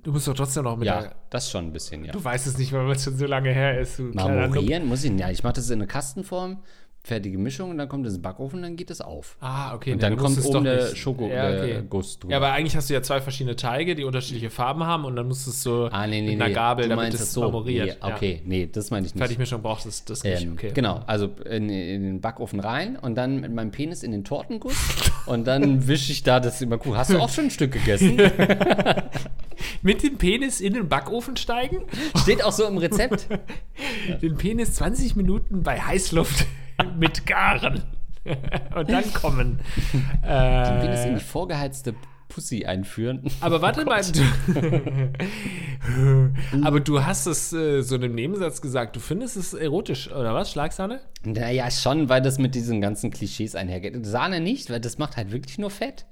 [0.03, 1.15] du musst doch trotzdem noch mit Ja, der.
[1.29, 2.11] das schon ein bisschen, ja.
[2.13, 3.99] Du weißt es nicht, weil es schon so lange her ist.
[3.99, 5.21] Marmorieren muss ich nicht.
[5.21, 6.61] Ja, ich mache das in eine Kastenform,
[7.07, 9.37] fertige Mischung und dann kommt es in den Backofen und dann geht es auf.
[9.39, 9.91] Ah, okay.
[9.93, 11.81] Und nee, dann du kommt oben doch der nicht- Schoko- ja, okay.
[11.89, 12.31] Drüber.
[12.31, 15.27] Ja, aber eigentlich hast du ja zwei verschiedene Teige, die unterschiedliche Farben haben und dann
[15.27, 16.53] musst du es so Ah, nee, nee, mit einer.
[16.53, 17.41] Gabel, damit es so.
[17.41, 17.97] marmoriert.
[18.03, 19.19] Nee, okay, nee, das meine ich nicht.
[19.21, 20.43] Fertigmischung brauchst du das, das nicht.
[20.43, 20.71] Ähm, okay.
[20.73, 24.75] Genau, also in, in den Backofen rein und dann mit meinem Penis in den Tortenguss
[25.25, 26.97] und dann wische ich da das immer cool.
[26.97, 28.17] Hast du auch schon ein Stück gegessen?
[29.81, 31.83] Mit dem Penis in den Backofen steigen,
[32.21, 33.27] Steht auch so im Rezept.
[34.21, 36.45] den Penis 20 Minuten bei Heißluft
[36.97, 37.83] mit garen
[38.75, 39.59] und dann kommen.
[40.23, 41.95] Den Penis in Äh, die vorgeheizte
[42.29, 43.23] Pussy einführen.
[43.39, 44.01] aber warte mal.
[44.03, 44.21] Du,
[46.63, 50.33] aber du hast es äh, so in einem Nebensatz gesagt, du findest es erotisch, oder
[50.33, 50.51] was?
[50.51, 50.99] Schlagsahne?
[51.23, 54.05] Naja, schon, weil das mit diesen ganzen Klischees einhergeht.
[54.05, 56.05] Sahne nicht, weil das macht halt wirklich nur Fett.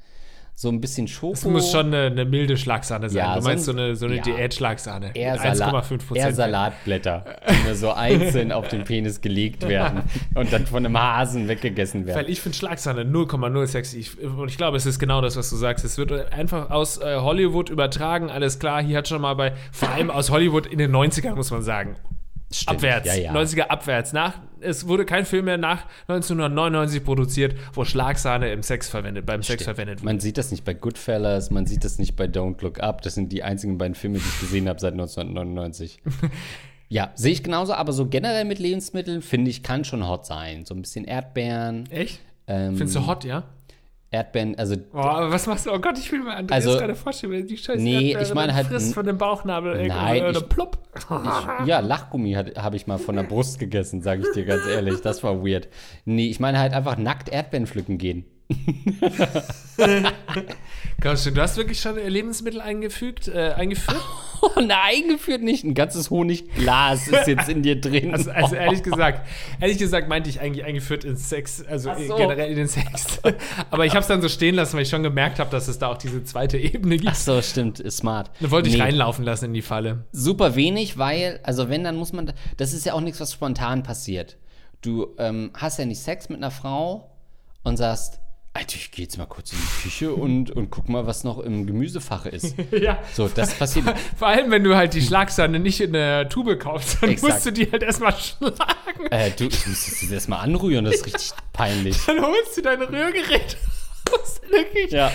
[0.57, 1.33] So ein bisschen Schoko.
[1.33, 3.17] Es muss schon eine, eine milde Schlagsahne sein.
[3.17, 4.21] Ja, du meinst so so ein- eine, so eine ja.
[4.21, 5.11] Diät-Schlagsahne.
[5.13, 10.03] eher, Salat, 1,5 eher Salatblätter, die mir so einzeln auf den Penis gelegt werden
[10.33, 12.17] und dann von einem Hasen weggegessen werden.
[12.19, 13.97] Weil ich finde Schlagsahne 0,0 sexy.
[13.99, 15.83] Ich, und ich glaube, es ist genau das, was du sagst.
[15.83, 18.29] Es wird einfach aus äh, Hollywood übertragen.
[18.29, 21.51] Alles klar, hier hat schon mal bei, vor allem aus Hollywood in den 90ern, muss
[21.51, 21.97] man sagen.
[22.61, 23.07] Stimmt, Abwärts.
[23.07, 23.33] Ja, ja.
[23.33, 24.13] 90er abwärts.
[24.13, 29.43] Nach, es wurde kein Film mehr nach 1999 produziert, wo Schlagsahne im Sex verwendet, beim
[29.43, 30.05] Sex verwendet wurde.
[30.05, 33.01] Man sieht das nicht bei Goodfellas, man sieht das nicht bei Don't Look Up.
[33.01, 36.01] Das sind die einzigen beiden Filme, die ich gesehen habe seit 1999.
[36.89, 40.65] ja, sehe ich genauso, aber so generell mit Lebensmitteln, finde ich, kann schon hot sein.
[40.65, 41.89] So ein bisschen Erdbeeren.
[41.89, 42.21] Echt?
[42.47, 43.43] Ähm, Findest du hot, ja?
[44.15, 45.71] Erdbeeren, also Oh, aber was machst du?
[45.71, 48.33] Oh Gott, ich will mir Andreas Also- gerade vorstellen, wenn die scheiße Nee, Erdbeere ich
[48.33, 50.77] meine halt- frisst von dem Bauchnabel Nein, oder ich- plopp.
[50.97, 55.01] Ich, ja, Lachgummi habe ich mal von der Brust gegessen, sage ich dir ganz ehrlich.
[55.01, 55.67] Das war weird.
[56.05, 58.25] Nee, ich meine halt einfach nackt Erdbeeren pflücken gehen.
[61.01, 64.01] Glaubst du, du hast wirklich schon Lebensmittel eingefügt, äh, eingeführt?
[64.41, 65.63] Oh nein, eingeführt nicht.
[65.63, 68.13] Ein ganzes Honigglas ist jetzt in dir drin.
[68.13, 69.27] Also, also ehrlich gesagt,
[69.59, 72.15] ehrlich gesagt meinte ich eigentlich eingeführt in Sex, also so.
[72.15, 73.21] generell in den Sex.
[73.71, 75.79] Aber ich habe es dann so stehen lassen, weil ich schon gemerkt habe, dass es
[75.79, 77.09] da auch diese zweite Ebene gibt.
[77.09, 78.29] Ach so, stimmt, ist smart.
[78.39, 80.05] Da wollte ich Nee, reinlaufen lassen in die Falle.
[80.11, 83.81] Super wenig, weil, also wenn, dann muss man, das ist ja auch nichts, was spontan
[83.81, 84.37] passiert.
[84.81, 87.09] Du ähm, hast ja nicht Sex mit einer Frau
[87.63, 88.19] und sagst,
[88.55, 91.39] Alter, ich gehe jetzt mal kurz in die Küche und, und guck mal, was noch
[91.39, 92.55] im Gemüsefach ist.
[92.71, 92.99] Ja.
[93.13, 93.85] So, das passiert.
[94.17, 97.33] Vor allem, wenn du halt die Schlagsahne nicht in der Tube kaufst, dann Exakt.
[97.33, 99.07] musst du die halt erstmal schlagen.
[99.11, 101.97] Äh, du, du musst das erstmal anrühren, das ist richtig peinlich.
[102.05, 103.57] Dann holst du dein Rührgerät
[104.13, 104.95] aus der Küche.
[104.95, 105.11] Ja.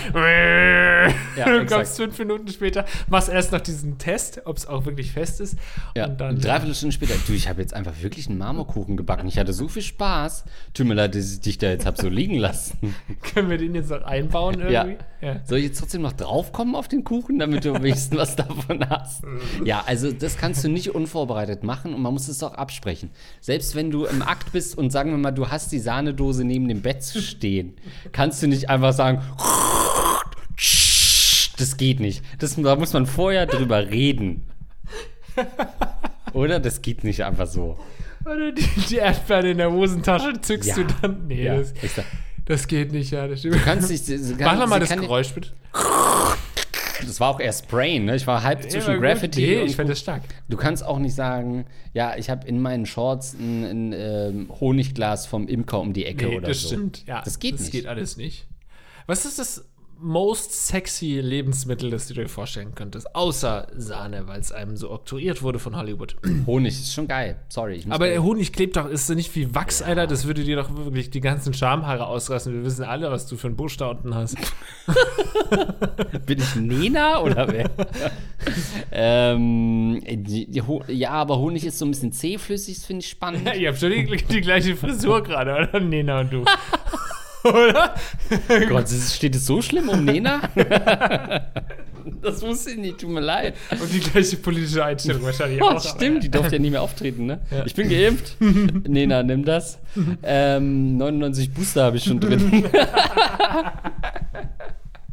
[1.37, 1.71] Ja, du exakt.
[1.71, 5.55] kommst fünf Minuten später, machst erst noch diesen Test, ob es auch wirklich fest ist.
[5.95, 9.27] Ja, Und dann, dreiviertel Stunde später, du, ich habe jetzt einfach wirklich einen Marmorkuchen gebacken.
[9.27, 10.43] Ich hatte so viel Spaß.
[10.73, 12.95] Tut mir leid, dass ich dich da jetzt habe so liegen lassen.
[13.33, 14.97] können wir den jetzt noch einbauen irgendwie?
[15.21, 15.39] Ja.
[15.45, 19.23] Soll ich jetzt trotzdem noch draufkommen auf den Kuchen, damit du wenigstens was davon hast?
[19.63, 23.11] Ja, also das kannst du nicht unvorbereitet machen und man muss es auch absprechen.
[23.39, 26.67] Selbst wenn du im Akt bist und sagen wir mal, du hast die Sahnedose neben
[26.67, 27.75] dem Bett stehen,
[28.11, 29.21] kannst du nicht einfach sagen,
[31.57, 32.23] das geht nicht.
[32.39, 34.43] Das, da muss man vorher drüber reden.
[36.33, 36.59] Oder?
[36.59, 37.77] Das geht nicht einfach so.
[38.25, 40.75] Oder die, die Erdbeere in der Hosentasche zückst Ja.
[40.75, 41.27] du dann.
[41.27, 41.73] Nee, Ja, das,
[42.45, 43.27] das geht nicht, ja.
[43.27, 43.55] Das stimmt.
[43.55, 44.07] du kannst nicht.
[44.09, 45.49] Mach kann- noch mal sie das Geräusch, bitte.
[47.03, 48.15] Das war auch eher Sprayen, ne?
[48.15, 49.01] Ich war halb zwischen gut.
[49.01, 50.21] Graffiti Nee, und ich fände das stark.
[50.49, 55.25] Du kannst auch nicht sagen, ja, ich habe in meinen Shorts ein, ein ähm, Honigglas
[55.25, 56.67] vom Imker um die Ecke Nee, oder das so.
[56.67, 57.03] stimmt.
[57.07, 57.71] Ja, Das geht das nicht.
[57.71, 58.45] geht alles nicht.
[59.07, 59.65] Was ist das
[60.01, 63.15] most sexy Lebensmittel, das du dir vorstellen könntest?
[63.15, 66.15] Außer Sahne, weil es einem so oktroyiert wurde von Hollywood.
[66.47, 67.39] Honig ist schon geil.
[67.49, 67.75] Sorry.
[67.75, 70.07] Ich muss Aber der Honig klebt doch, ist nicht wie Wachs, Alter.
[70.07, 72.53] Das würde dir doch wirklich die ganzen Schamhaare ausreißen.
[72.53, 74.37] Wir wissen alle, was du für einen Busch da unten hast.
[76.25, 77.69] bin ich Nena oder wer?
[78.91, 83.55] ähm, die, die ja, aber Honig ist so ein bisschen zähflüssig, das finde ich spannend.
[83.57, 85.79] Ihr habt schon die, die gleiche Frisur gerade, oder?
[85.79, 86.45] Nena und du.
[87.53, 87.95] oder?
[88.69, 90.41] Gott, es- steht es so schlimm um Nena?
[92.21, 93.55] das wusste ich nicht, tut mir leid.
[93.71, 95.81] Und die gleiche politische Einstellung wahrscheinlich Oh, auch.
[95.95, 97.39] stimmt, die durfte ja nicht mehr auftreten, ne?
[97.65, 98.37] Ich bin geimpft.
[98.87, 99.79] Nena, nimm das.
[100.23, 102.65] Ähm, 99 Booster habe ich schon drin.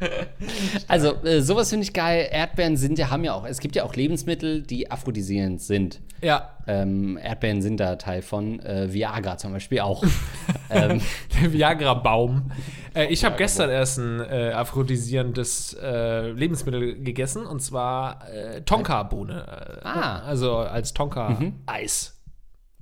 [0.89, 2.29] also, äh, sowas finde ich geil.
[2.31, 6.01] Erdbeeren sind ja, haben ja auch, es gibt ja auch Lebensmittel, die aphrodisierend sind.
[6.21, 8.61] Ja, Ähm, Erdbeeren sind da Teil von.
[8.61, 10.05] Äh, Viagra zum Beispiel auch.
[10.71, 11.01] ähm,
[11.41, 12.51] der Viagra-Baum.
[12.95, 19.81] Äh, ich habe gestern erst ein äh, aphrodisierendes äh, Lebensmittel gegessen und zwar äh, Tonka-Bohne.
[19.83, 20.21] Ah.
[20.21, 22.21] Also als Tonka-Eis.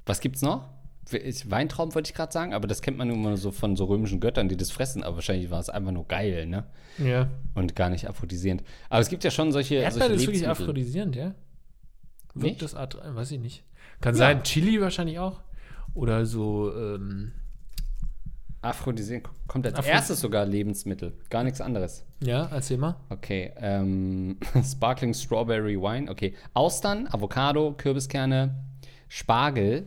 [0.07, 0.76] was gibt's noch?
[1.11, 4.19] Weintrauben wollte ich gerade sagen, aber das kennt man nur immer so von so römischen
[4.21, 6.65] Göttern, die das fressen, aber wahrscheinlich war es einfach nur geil, ne?
[6.99, 7.29] Ja.
[7.55, 8.65] Und gar nicht aphrodisierend.
[8.89, 9.77] Aber es gibt ja schon solche.
[9.77, 11.35] Erdbeere solche ist wirklich aphrodisierend, ja?
[12.35, 12.63] Wirkt Nicht?
[12.63, 13.65] das Art, weiß ich nicht.
[14.01, 15.41] Kann sein, Chili wahrscheinlich auch.
[15.95, 17.33] Oder so, ähm,
[18.63, 21.13] Aphrodisiak kommt als Aphrodisi- erstes sogar Lebensmittel.
[21.31, 22.05] Gar nichts anderes.
[22.23, 22.97] Ja, erzähl mal.
[23.11, 26.35] Okay, ähm, Sparkling Strawberry Wine, okay.
[26.53, 28.55] Austern, Avocado, Kürbiskerne,
[29.09, 29.87] Spargel,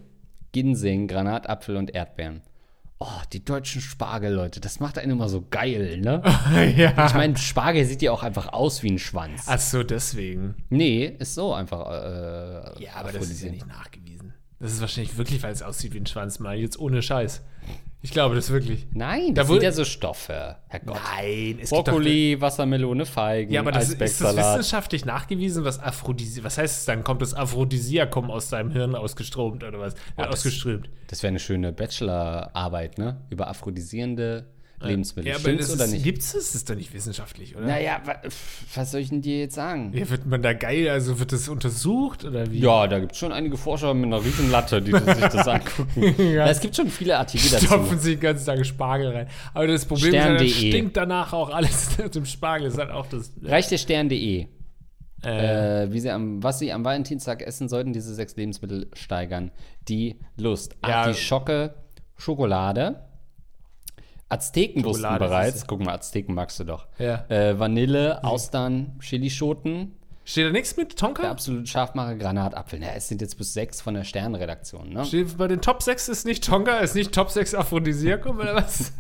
[0.52, 2.42] Ginseng, Granatapfel und Erdbeeren.
[3.02, 6.22] Oh, die deutschen Spargel, Leute, das macht einen immer so geil, ne?
[6.76, 7.08] ja.
[7.08, 9.46] Ich meine, Spargel sieht ja auch einfach aus wie ein Schwanz.
[9.48, 10.56] Ach so, deswegen.
[10.70, 11.90] Nee, ist so einfach.
[11.90, 14.34] Äh, Ja, aber das ist ja nicht nachgewiesen.
[14.60, 17.42] Das ist wahrscheinlich wirklich, weil es aussieht wie ein Schwanz, mal jetzt ohne Scheiß.
[18.02, 18.88] Ich glaube das wirklich.
[18.94, 20.56] Nein, Da das wurde- sind ja so Stoffe.
[20.70, 20.98] Herrgott.
[21.18, 26.46] Nein, es Brokkoli, Wassermelone, Feigen, Ja, aber das, ist das wissenschaftlich nachgewiesen, was Aphrodisiak.
[26.46, 27.04] Was heißt es dann?
[27.04, 29.96] Kommt das Aphrodisiakum aus deinem Hirn ausgestromt oder was?
[30.18, 30.90] Ja, das- ausgeströmt.
[31.08, 33.18] Das wäre eine schöne Bachelorarbeit, ne?
[33.30, 34.46] Über aphrodisierende
[34.82, 35.30] Lebensmittel.
[35.30, 36.04] Ja, aber Stimmt's das oder ist, nicht?
[36.04, 36.46] Gibt's das?
[36.46, 37.66] Das ist doch nicht wissenschaftlich, oder?
[37.66, 38.22] Naja, wa-
[38.76, 39.92] was soll ich denn dir jetzt sagen?
[39.94, 42.60] Ja, wird man da geil, also wird das untersucht oder wie?
[42.60, 46.16] Ja, da gibt es schon einige Forscher mit einer riesen Latte, die sich das angucken.
[46.34, 46.48] ja.
[46.48, 47.66] Es gibt schon viele Artikel dazu.
[47.66, 49.28] Stopfen sie den ganzen Tag Spargel rein.
[49.54, 50.70] Aber das Problem ist, ja, das Stern.de.
[50.72, 52.68] stinkt danach auch alles zum Spargel.
[52.70, 53.32] Ist halt auch das.
[53.44, 54.48] Reicht der Stern.de.
[55.22, 59.52] Äh, Äh, wie sie am, was sie am Valentinstag essen sollten, diese sechs Lebensmittel steigern.
[59.90, 60.78] Die Lust.
[60.82, 61.08] Ach, Ja.
[61.12, 61.74] die Schocke,
[62.16, 63.02] Schokolade.
[64.30, 65.66] Azteken wussten bereits.
[65.68, 66.88] Guck mal, Azteken magst du doch.
[67.00, 67.26] Ja.
[67.30, 69.96] Äh, Vanille, Austern, Chilischoten.
[70.24, 71.24] steht da nichts mit Tonka?
[71.24, 72.80] Der absolute Scharfmacher, Granatapfel.
[72.80, 75.04] Na, es sind jetzt bis sechs von der Sternredaktion, ne?
[75.06, 78.94] Steht bei den Top 6 ist nicht Tonka, ist nicht Top 6 Aphrodisiakum oder was?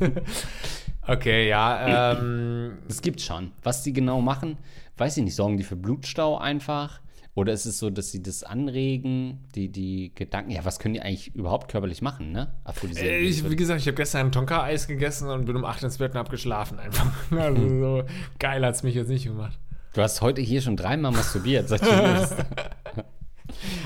[1.08, 2.14] okay, ja.
[2.14, 3.52] Ähm, Es gibt schon.
[3.64, 4.58] Was die genau machen,
[4.98, 5.36] weiß ich nicht.
[5.36, 7.02] Sorgen die für Blutstau einfach?
[7.40, 10.52] Oder ist es so, dass sie das anregen, die, die Gedanken?
[10.52, 12.54] Ja, was können die eigentlich überhaupt körperlich machen, ne?
[12.98, 16.00] Äh, ich, wie gesagt, ich habe gestern ein Tonka-Eis gegessen und bin um 8 ins
[16.00, 17.10] Bett und hab geschlafen einfach.
[17.32, 18.04] Also so
[18.40, 19.58] geil hat's mich jetzt nicht gemacht.
[19.94, 21.88] du hast heute hier schon dreimal masturbiert, seit du.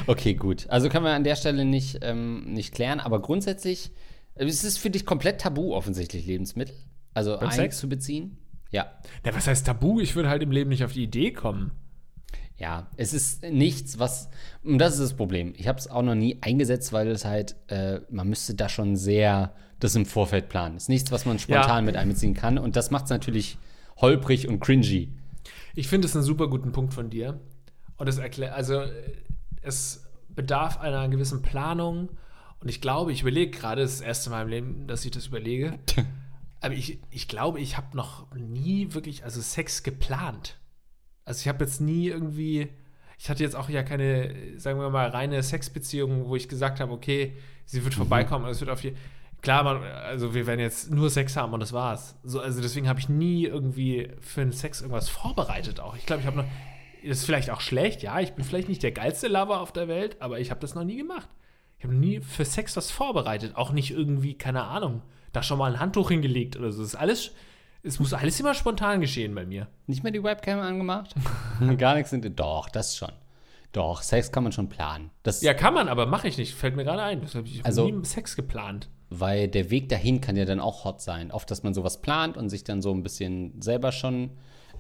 [0.08, 0.66] Okay, gut.
[0.70, 3.91] Also können wir an der Stelle nicht, ähm, nicht klären, aber grundsätzlich,
[4.34, 6.76] äh, es ist für dich komplett tabu offensichtlich, Lebensmittel.
[7.14, 7.76] Also Beim Sex?
[7.76, 8.39] einzubeziehen.
[8.72, 8.88] Ja.
[9.24, 9.99] Ja, was heißt Tabu?
[9.99, 11.72] Ich würde halt im Leben nicht auf die Idee kommen.
[12.64, 14.30] Ja, es ist nichts, was.
[14.64, 15.53] Und das ist das Problem.
[15.57, 18.95] Ich habe es auch noch nie eingesetzt, weil es halt, äh, man müsste da schon
[18.95, 20.78] sehr das im Vorfeld planen.
[20.78, 21.82] Es ist nichts, was man spontan Ja.
[21.82, 22.57] mit einbeziehen kann.
[22.57, 23.57] Und das macht es natürlich
[23.97, 25.11] holprig und cringy.
[25.76, 27.38] Ich finde es einen super guten Punkt von dir.
[27.97, 28.91] Und es erklärt, also äh,
[29.61, 32.11] es bedarf einer gewissen Planung.
[32.61, 35.80] Und ich glaube, ich überlege gerade, das, erste Mal im Leben, dass ich das überlege.
[36.61, 40.55] Aber ich, ich glaube, ich habe noch nie wirklich, also Sex geplant.
[41.26, 42.69] Also ich habe jetzt nie irgendwie,
[43.17, 46.91] ich hatte jetzt auch ja keine, sagen wir mal, reine Sexbeziehung, wo ich gesagt habe,
[46.91, 47.34] okay,
[47.65, 48.93] sie wird vorbeikommen, es wird auf je,
[49.43, 52.15] Klar, man, also wir werden jetzt nur Sex haben und das war's.
[52.24, 55.97] So, also deswegen habe ich nie irgendwie für den Sex irgendwas vorbereitet auch.
[55.97, 56.45] Ich glaube, ich habe noch,
[57.05, 59.89] das ist vielleicht auch schlecht, ja, ich bin vielleicht nicht der geilste Lover auf der
[59.89, 61.28] Welt, aber ich habe das noch nie gemacht.
[61.78, 65.01] Ich habe nie für Sex was vorbereitet, auch nicht irgendwie, keine Ahnung,
[65.34, 66.82] da schon mal ein Handtuch hingelegt oder so.
[66.82, 67.34] Das ist alles,
[67.84, 69.67] es muss alles immer spontan geschehen bei mir.
[69.88, 71.13] Nicht mehr die Webcam angemacht?
[71.77, 72.39] Gar nichts sind.
[72.39, 73.11] Doch, das schon.
[73.73, 75.09] Doch, Sex kann man schon planen.
[75.23, 77.21] Das, Ja, kann man, aber mache ich nicht, fällt mir gerade ein.
[77.21, 78.89] Das habe ich Also- nie Sex geplant.
[79.09, 81.31] Weil der Weg dahin kann ja dann auch hot sein.
[81.31, 84.31] Oft, dass man sowas plant und sich dann so ein bisschen selber schon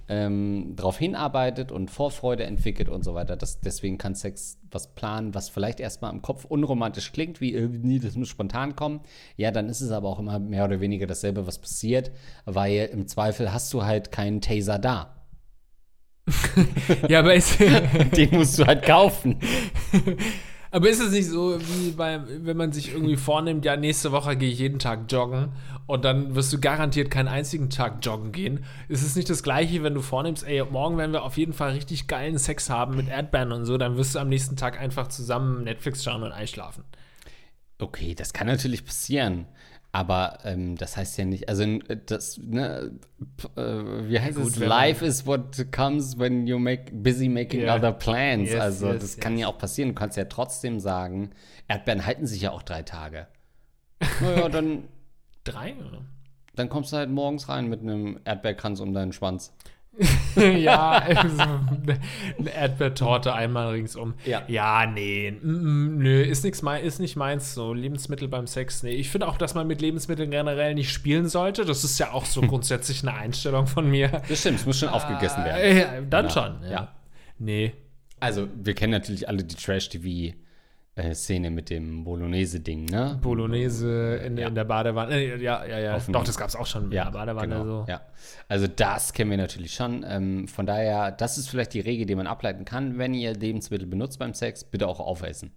[0.09, 3.35] ähm, drauf hinarbeitet und Vorfreude entwickelt und so weiter.
[3.35, 7.99] Das, deswegen kann Sex was planen, was vielleicht erstmal im Kopf unromantisch klingt, wie irgendwie,
[7.99, 9.01] das muss spontan kommen.
[9.37, 12.11] Ja, dann ist es aber auch immer mehr oder weniger dasselbe, was passiert,
[12.45, 15.15] weil im Zweifel hast du halt keinen Taser da.
[17.09, 17.59] Ja, aber ist,
[18.17, 19.39] Den musst du halt kaufen.
[20.73, 24.35] Aber ist es nicht so, wie beim, wenn man sich irgendwie vornimmt, ja, nächste Woche
[24.35, 25.51] gehe ich jeden Tag joggen
[25.85, 28.65] und dann wirst du garantiert keinen einzigen Tag joggen gehen?
[28.89, 31.73] Ist es nicht das Gleiche, wenn du vornimmst, ey, morgen werden wir auf jeden Fall
[31.73, 35.09] richtig geilen Sex haben mit Erdbeeren und so, dann wirst du am nächsten Tag einfach
[35.09, 36.83] zusammen Netflix schauen und einschlafen.
[37.77, 39.45] Okay, das kann natürlich passieren.
[39.95, 42.93] Aber ähm, das heißt ja nicht, also äh, das, ne,
[43.55, 44.55] äh, wie heißt gut, es?
[44.57, 47.75] Life is what comes when you make busy making Ja.
[47.75, 48.49] other plans.
[48.49, 49.41] Yes, also yes, das kann yes.
[49.41, 49.89] ja auch passieren.
[49.89, 51.29] Du kannst ja trotzdem sagen,
[51.67, 53.27] Erdbeeren halten sich ja auch drei Tage.
[54.19, 54.85] naja, dann,
[55.43, 55.75] Drei?
[55.75, 56.01] Oder?
[56.55, 59.53] dann kommst du halt morgens rein mit einem Erdbeerkranz um deinen Schwanz.
[60.35, 61.43] ja, so
[62.39, 64.15] eine Erdbeertorte einmal ringsum.
[64.25, 64.41] Ja.
[64.47, 67.53] Ja, nee, mm, nö, ist, nix, ist nicht meins.
[67.53, 68.91] So Lebensmittel beim Sex, nee.
[68.95, 71.63] Ich finde auch, dass man mit Lebensmitteln generell nicht spielen sollte.
[71.65, 74.21] Das ist ja auch so grundsätzlich eine Einstellung von mir.
[74.27, 75.61] Das stimmt, es muss schon aufgegessen werden.
[75.61, 76.31] Äh, dann Ja.
[76.31, 76.71] schon, ja.
[76.71, 76.95] Ja.
[77.37, 77.73] Nee.
[78.19, 79.57] Also, wir kennen natürlich alle die
[80.95, 83.19] Trash-TV-Szene mit dem Bolognese-Ding, ne?
[83.21, 84.47] Bolognese in, Ja.
[84.47, 85.15] in der Badewanne.
[85.15, 85.97] Äh, ja, ja, ja.
[85.99, 87.47] Dem- Doch, das gab es auch schon in Ja, der Badewanne.
[87.55, 87.85] genau, So.
[87.89, 88.01] ja.
[88.47, 90.05] Also das kennen wir natürlich schon.
[90.07, 92.97] Ähm, von daher, das ist vielleicht die Regel, die man ableiten kann.
[92.97, 95.51] Wenn ihr Lebensmittel benutzt beim Sex, bitte auch aufessen.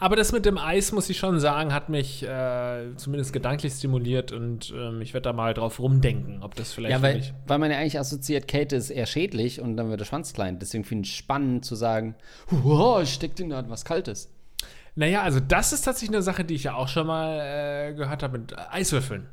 [0.00, 4.32] Aber das mit dem Eis, muss ich schon sagen, hat mich äh, zumindest gedanklich stimuliert
[4.32, 7.34] und ähm, ich werde da mal drauf rumdenken, ob das vielleicht Ja, für weil, mich.
[7.46, 10.58] weil man ja eigentlich assoziiert, Kälte ist eher schädlich und dann wird der Schwanz klein.
[10.58, 12.14] Deswegen finde ich es spannend zu sagen,
[12.48, 14.32] wow, steckt in da was Kaltes.
[14.96, 18.22] Naja, also das ist tatsächlich eine Sache, die ich ja auch schon mal äh, gehört
[18.22, 19.28] habe mit Eiswürfeln.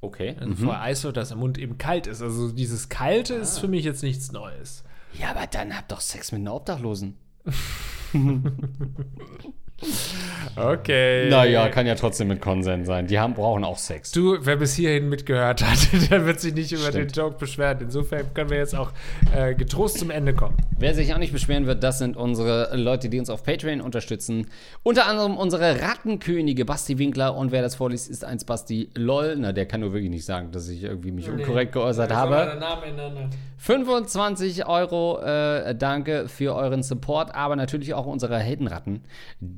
[0.00, 0.36] Okay.
[0.38, 2.20] Also Vorher Eiswürfel, dass der Mund eben kalt ist.
[2.20, 3.38] Also dieses Kalte Ah.
[3.38, 4.84] ist für mich jetzt nichts Neues.
[5.18, 7.16] Ja, aber dann habt doch Sex mit einer Obdachlosen.
[10.56, 11.28] Okay.
[11.30, 13.06] Naja, kann ja trotzdem mit Konsens sein.
[13.06, 14.12] Die haben, brauchen auch Sex.
[14.12, 17.16] Du, wer bis hierhin mitgehört hat, der wird sich nicht über den Stimmt.
[17.16, 17.78] Joke beschweren.
[17.80, 18.92] Insofern können wir jetzt auch
[19.34, 20.56] äh, getrost zum Ende kommen.
[20.78, 24.46] Wer sich auch nicht beschweren wird, das sind unsere Leute, die uns auf Patreon unterstützen.
[24.82, 29.36] Unter anderem unsere Rattenkönige Basti Winkler und wer das vorliest, ist eins Basti LOL.
[29.38, 32.56] Na, der kann nur wirklich nicht sagen, dass ich irgendwie mich unkorrekt geäußert habe.
[32.60, 33.30] Namen ändern.
[33.64, 39.00] 25 Euro, äh, danke für euren Support, aber natürlich auch unsere Heldenratten,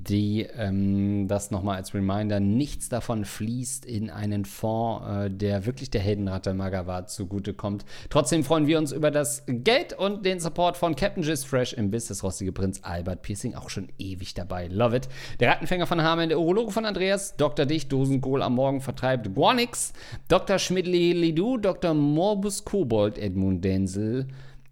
[0.09, 5.91] die, ähm, das nochmal als Reminder, nichts davon fließt in einen Fonds, äh, der wirklich
[5.91, 7.85] der Heldenratte Magawa zugutekommt.
[8.11, 11.91] Trotzdem freuen wir uns über das Geld und den Support von Captain Just Fresh im
[11.91, 15.09] Biss, das rostige Prinz Albert Piercing, auch schon ewig dabei, love it.
[15.41, 17.67] Der Rattenfänger von Hameln, der Urologe von Andreas, Dr.
[17.67, 19.93] Dich, Dosenkohl am Morgen vertreibt Guanix,
[20.29, 20.59] Dr.
[20.59, 21.95] Schmidli Lidu, Dr.
[21.95, 24.27] Morbus Kobold, Edmund Denzel,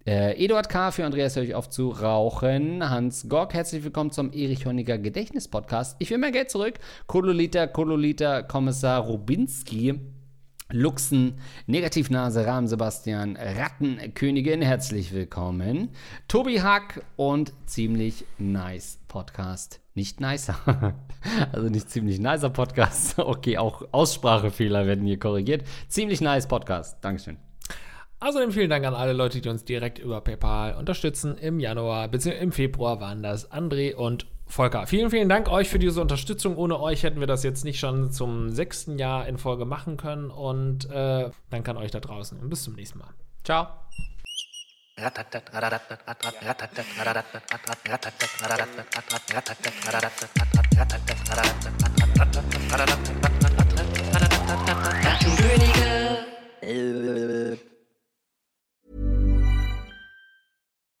[0.05, 0.91] äh, Eduard K.
[0.91, 2.87] für Andreas höre ich auf zu rauchen.
[2.89, 5.95] Hans Gock, herzlich willkommen zum Erich Honecker Gedächtnis-Podcast.
[5.99, 6.75] Ich will mehr Geld zurück.
[7.07, 9.99] Kololita, Kololita, Kommissar Rubinski.
[10.71, 11.35] Luxen,
[11.67, 15.89] Negativnase, Rahmen Sebastian, Rattenkönigin, herzlich willkommen.
[16.27, 19.81] Tobi Hack und ziemlich nice Podcast.
[19.93, 20.55] Nicht nicer.
[21.51, 23.17] Also nicht ziemlich nicer Podcast.
[23.19, 25.63] Okay, auch Aussprachefehler werden hier korrigiert.
[25.87, 26.97] Ziemlich nice Podcast.
[27.01, 27.37] Dankeschön.
[28.25, 31.37] Außerdem vielen Dank an alle Leute, die uns direkt über PayPal unterstützen.
[31.37, 32.39] Im Januar bzw.
[32.39, 34.87] im Februar waren das André und Volker.
[34.87, 36.57] Vielen, vielen Dank euch für diese Unterstützung.
[36.57, 40.31] Ohne euch hätten wir das jetzt nicht schon zum sechsten Jahr in Folge machen können.
[40.31, 43.13] Und äh, danke an euch da draußen und bis zum nächsten Mal.
[43.43, 43.67] Ciao.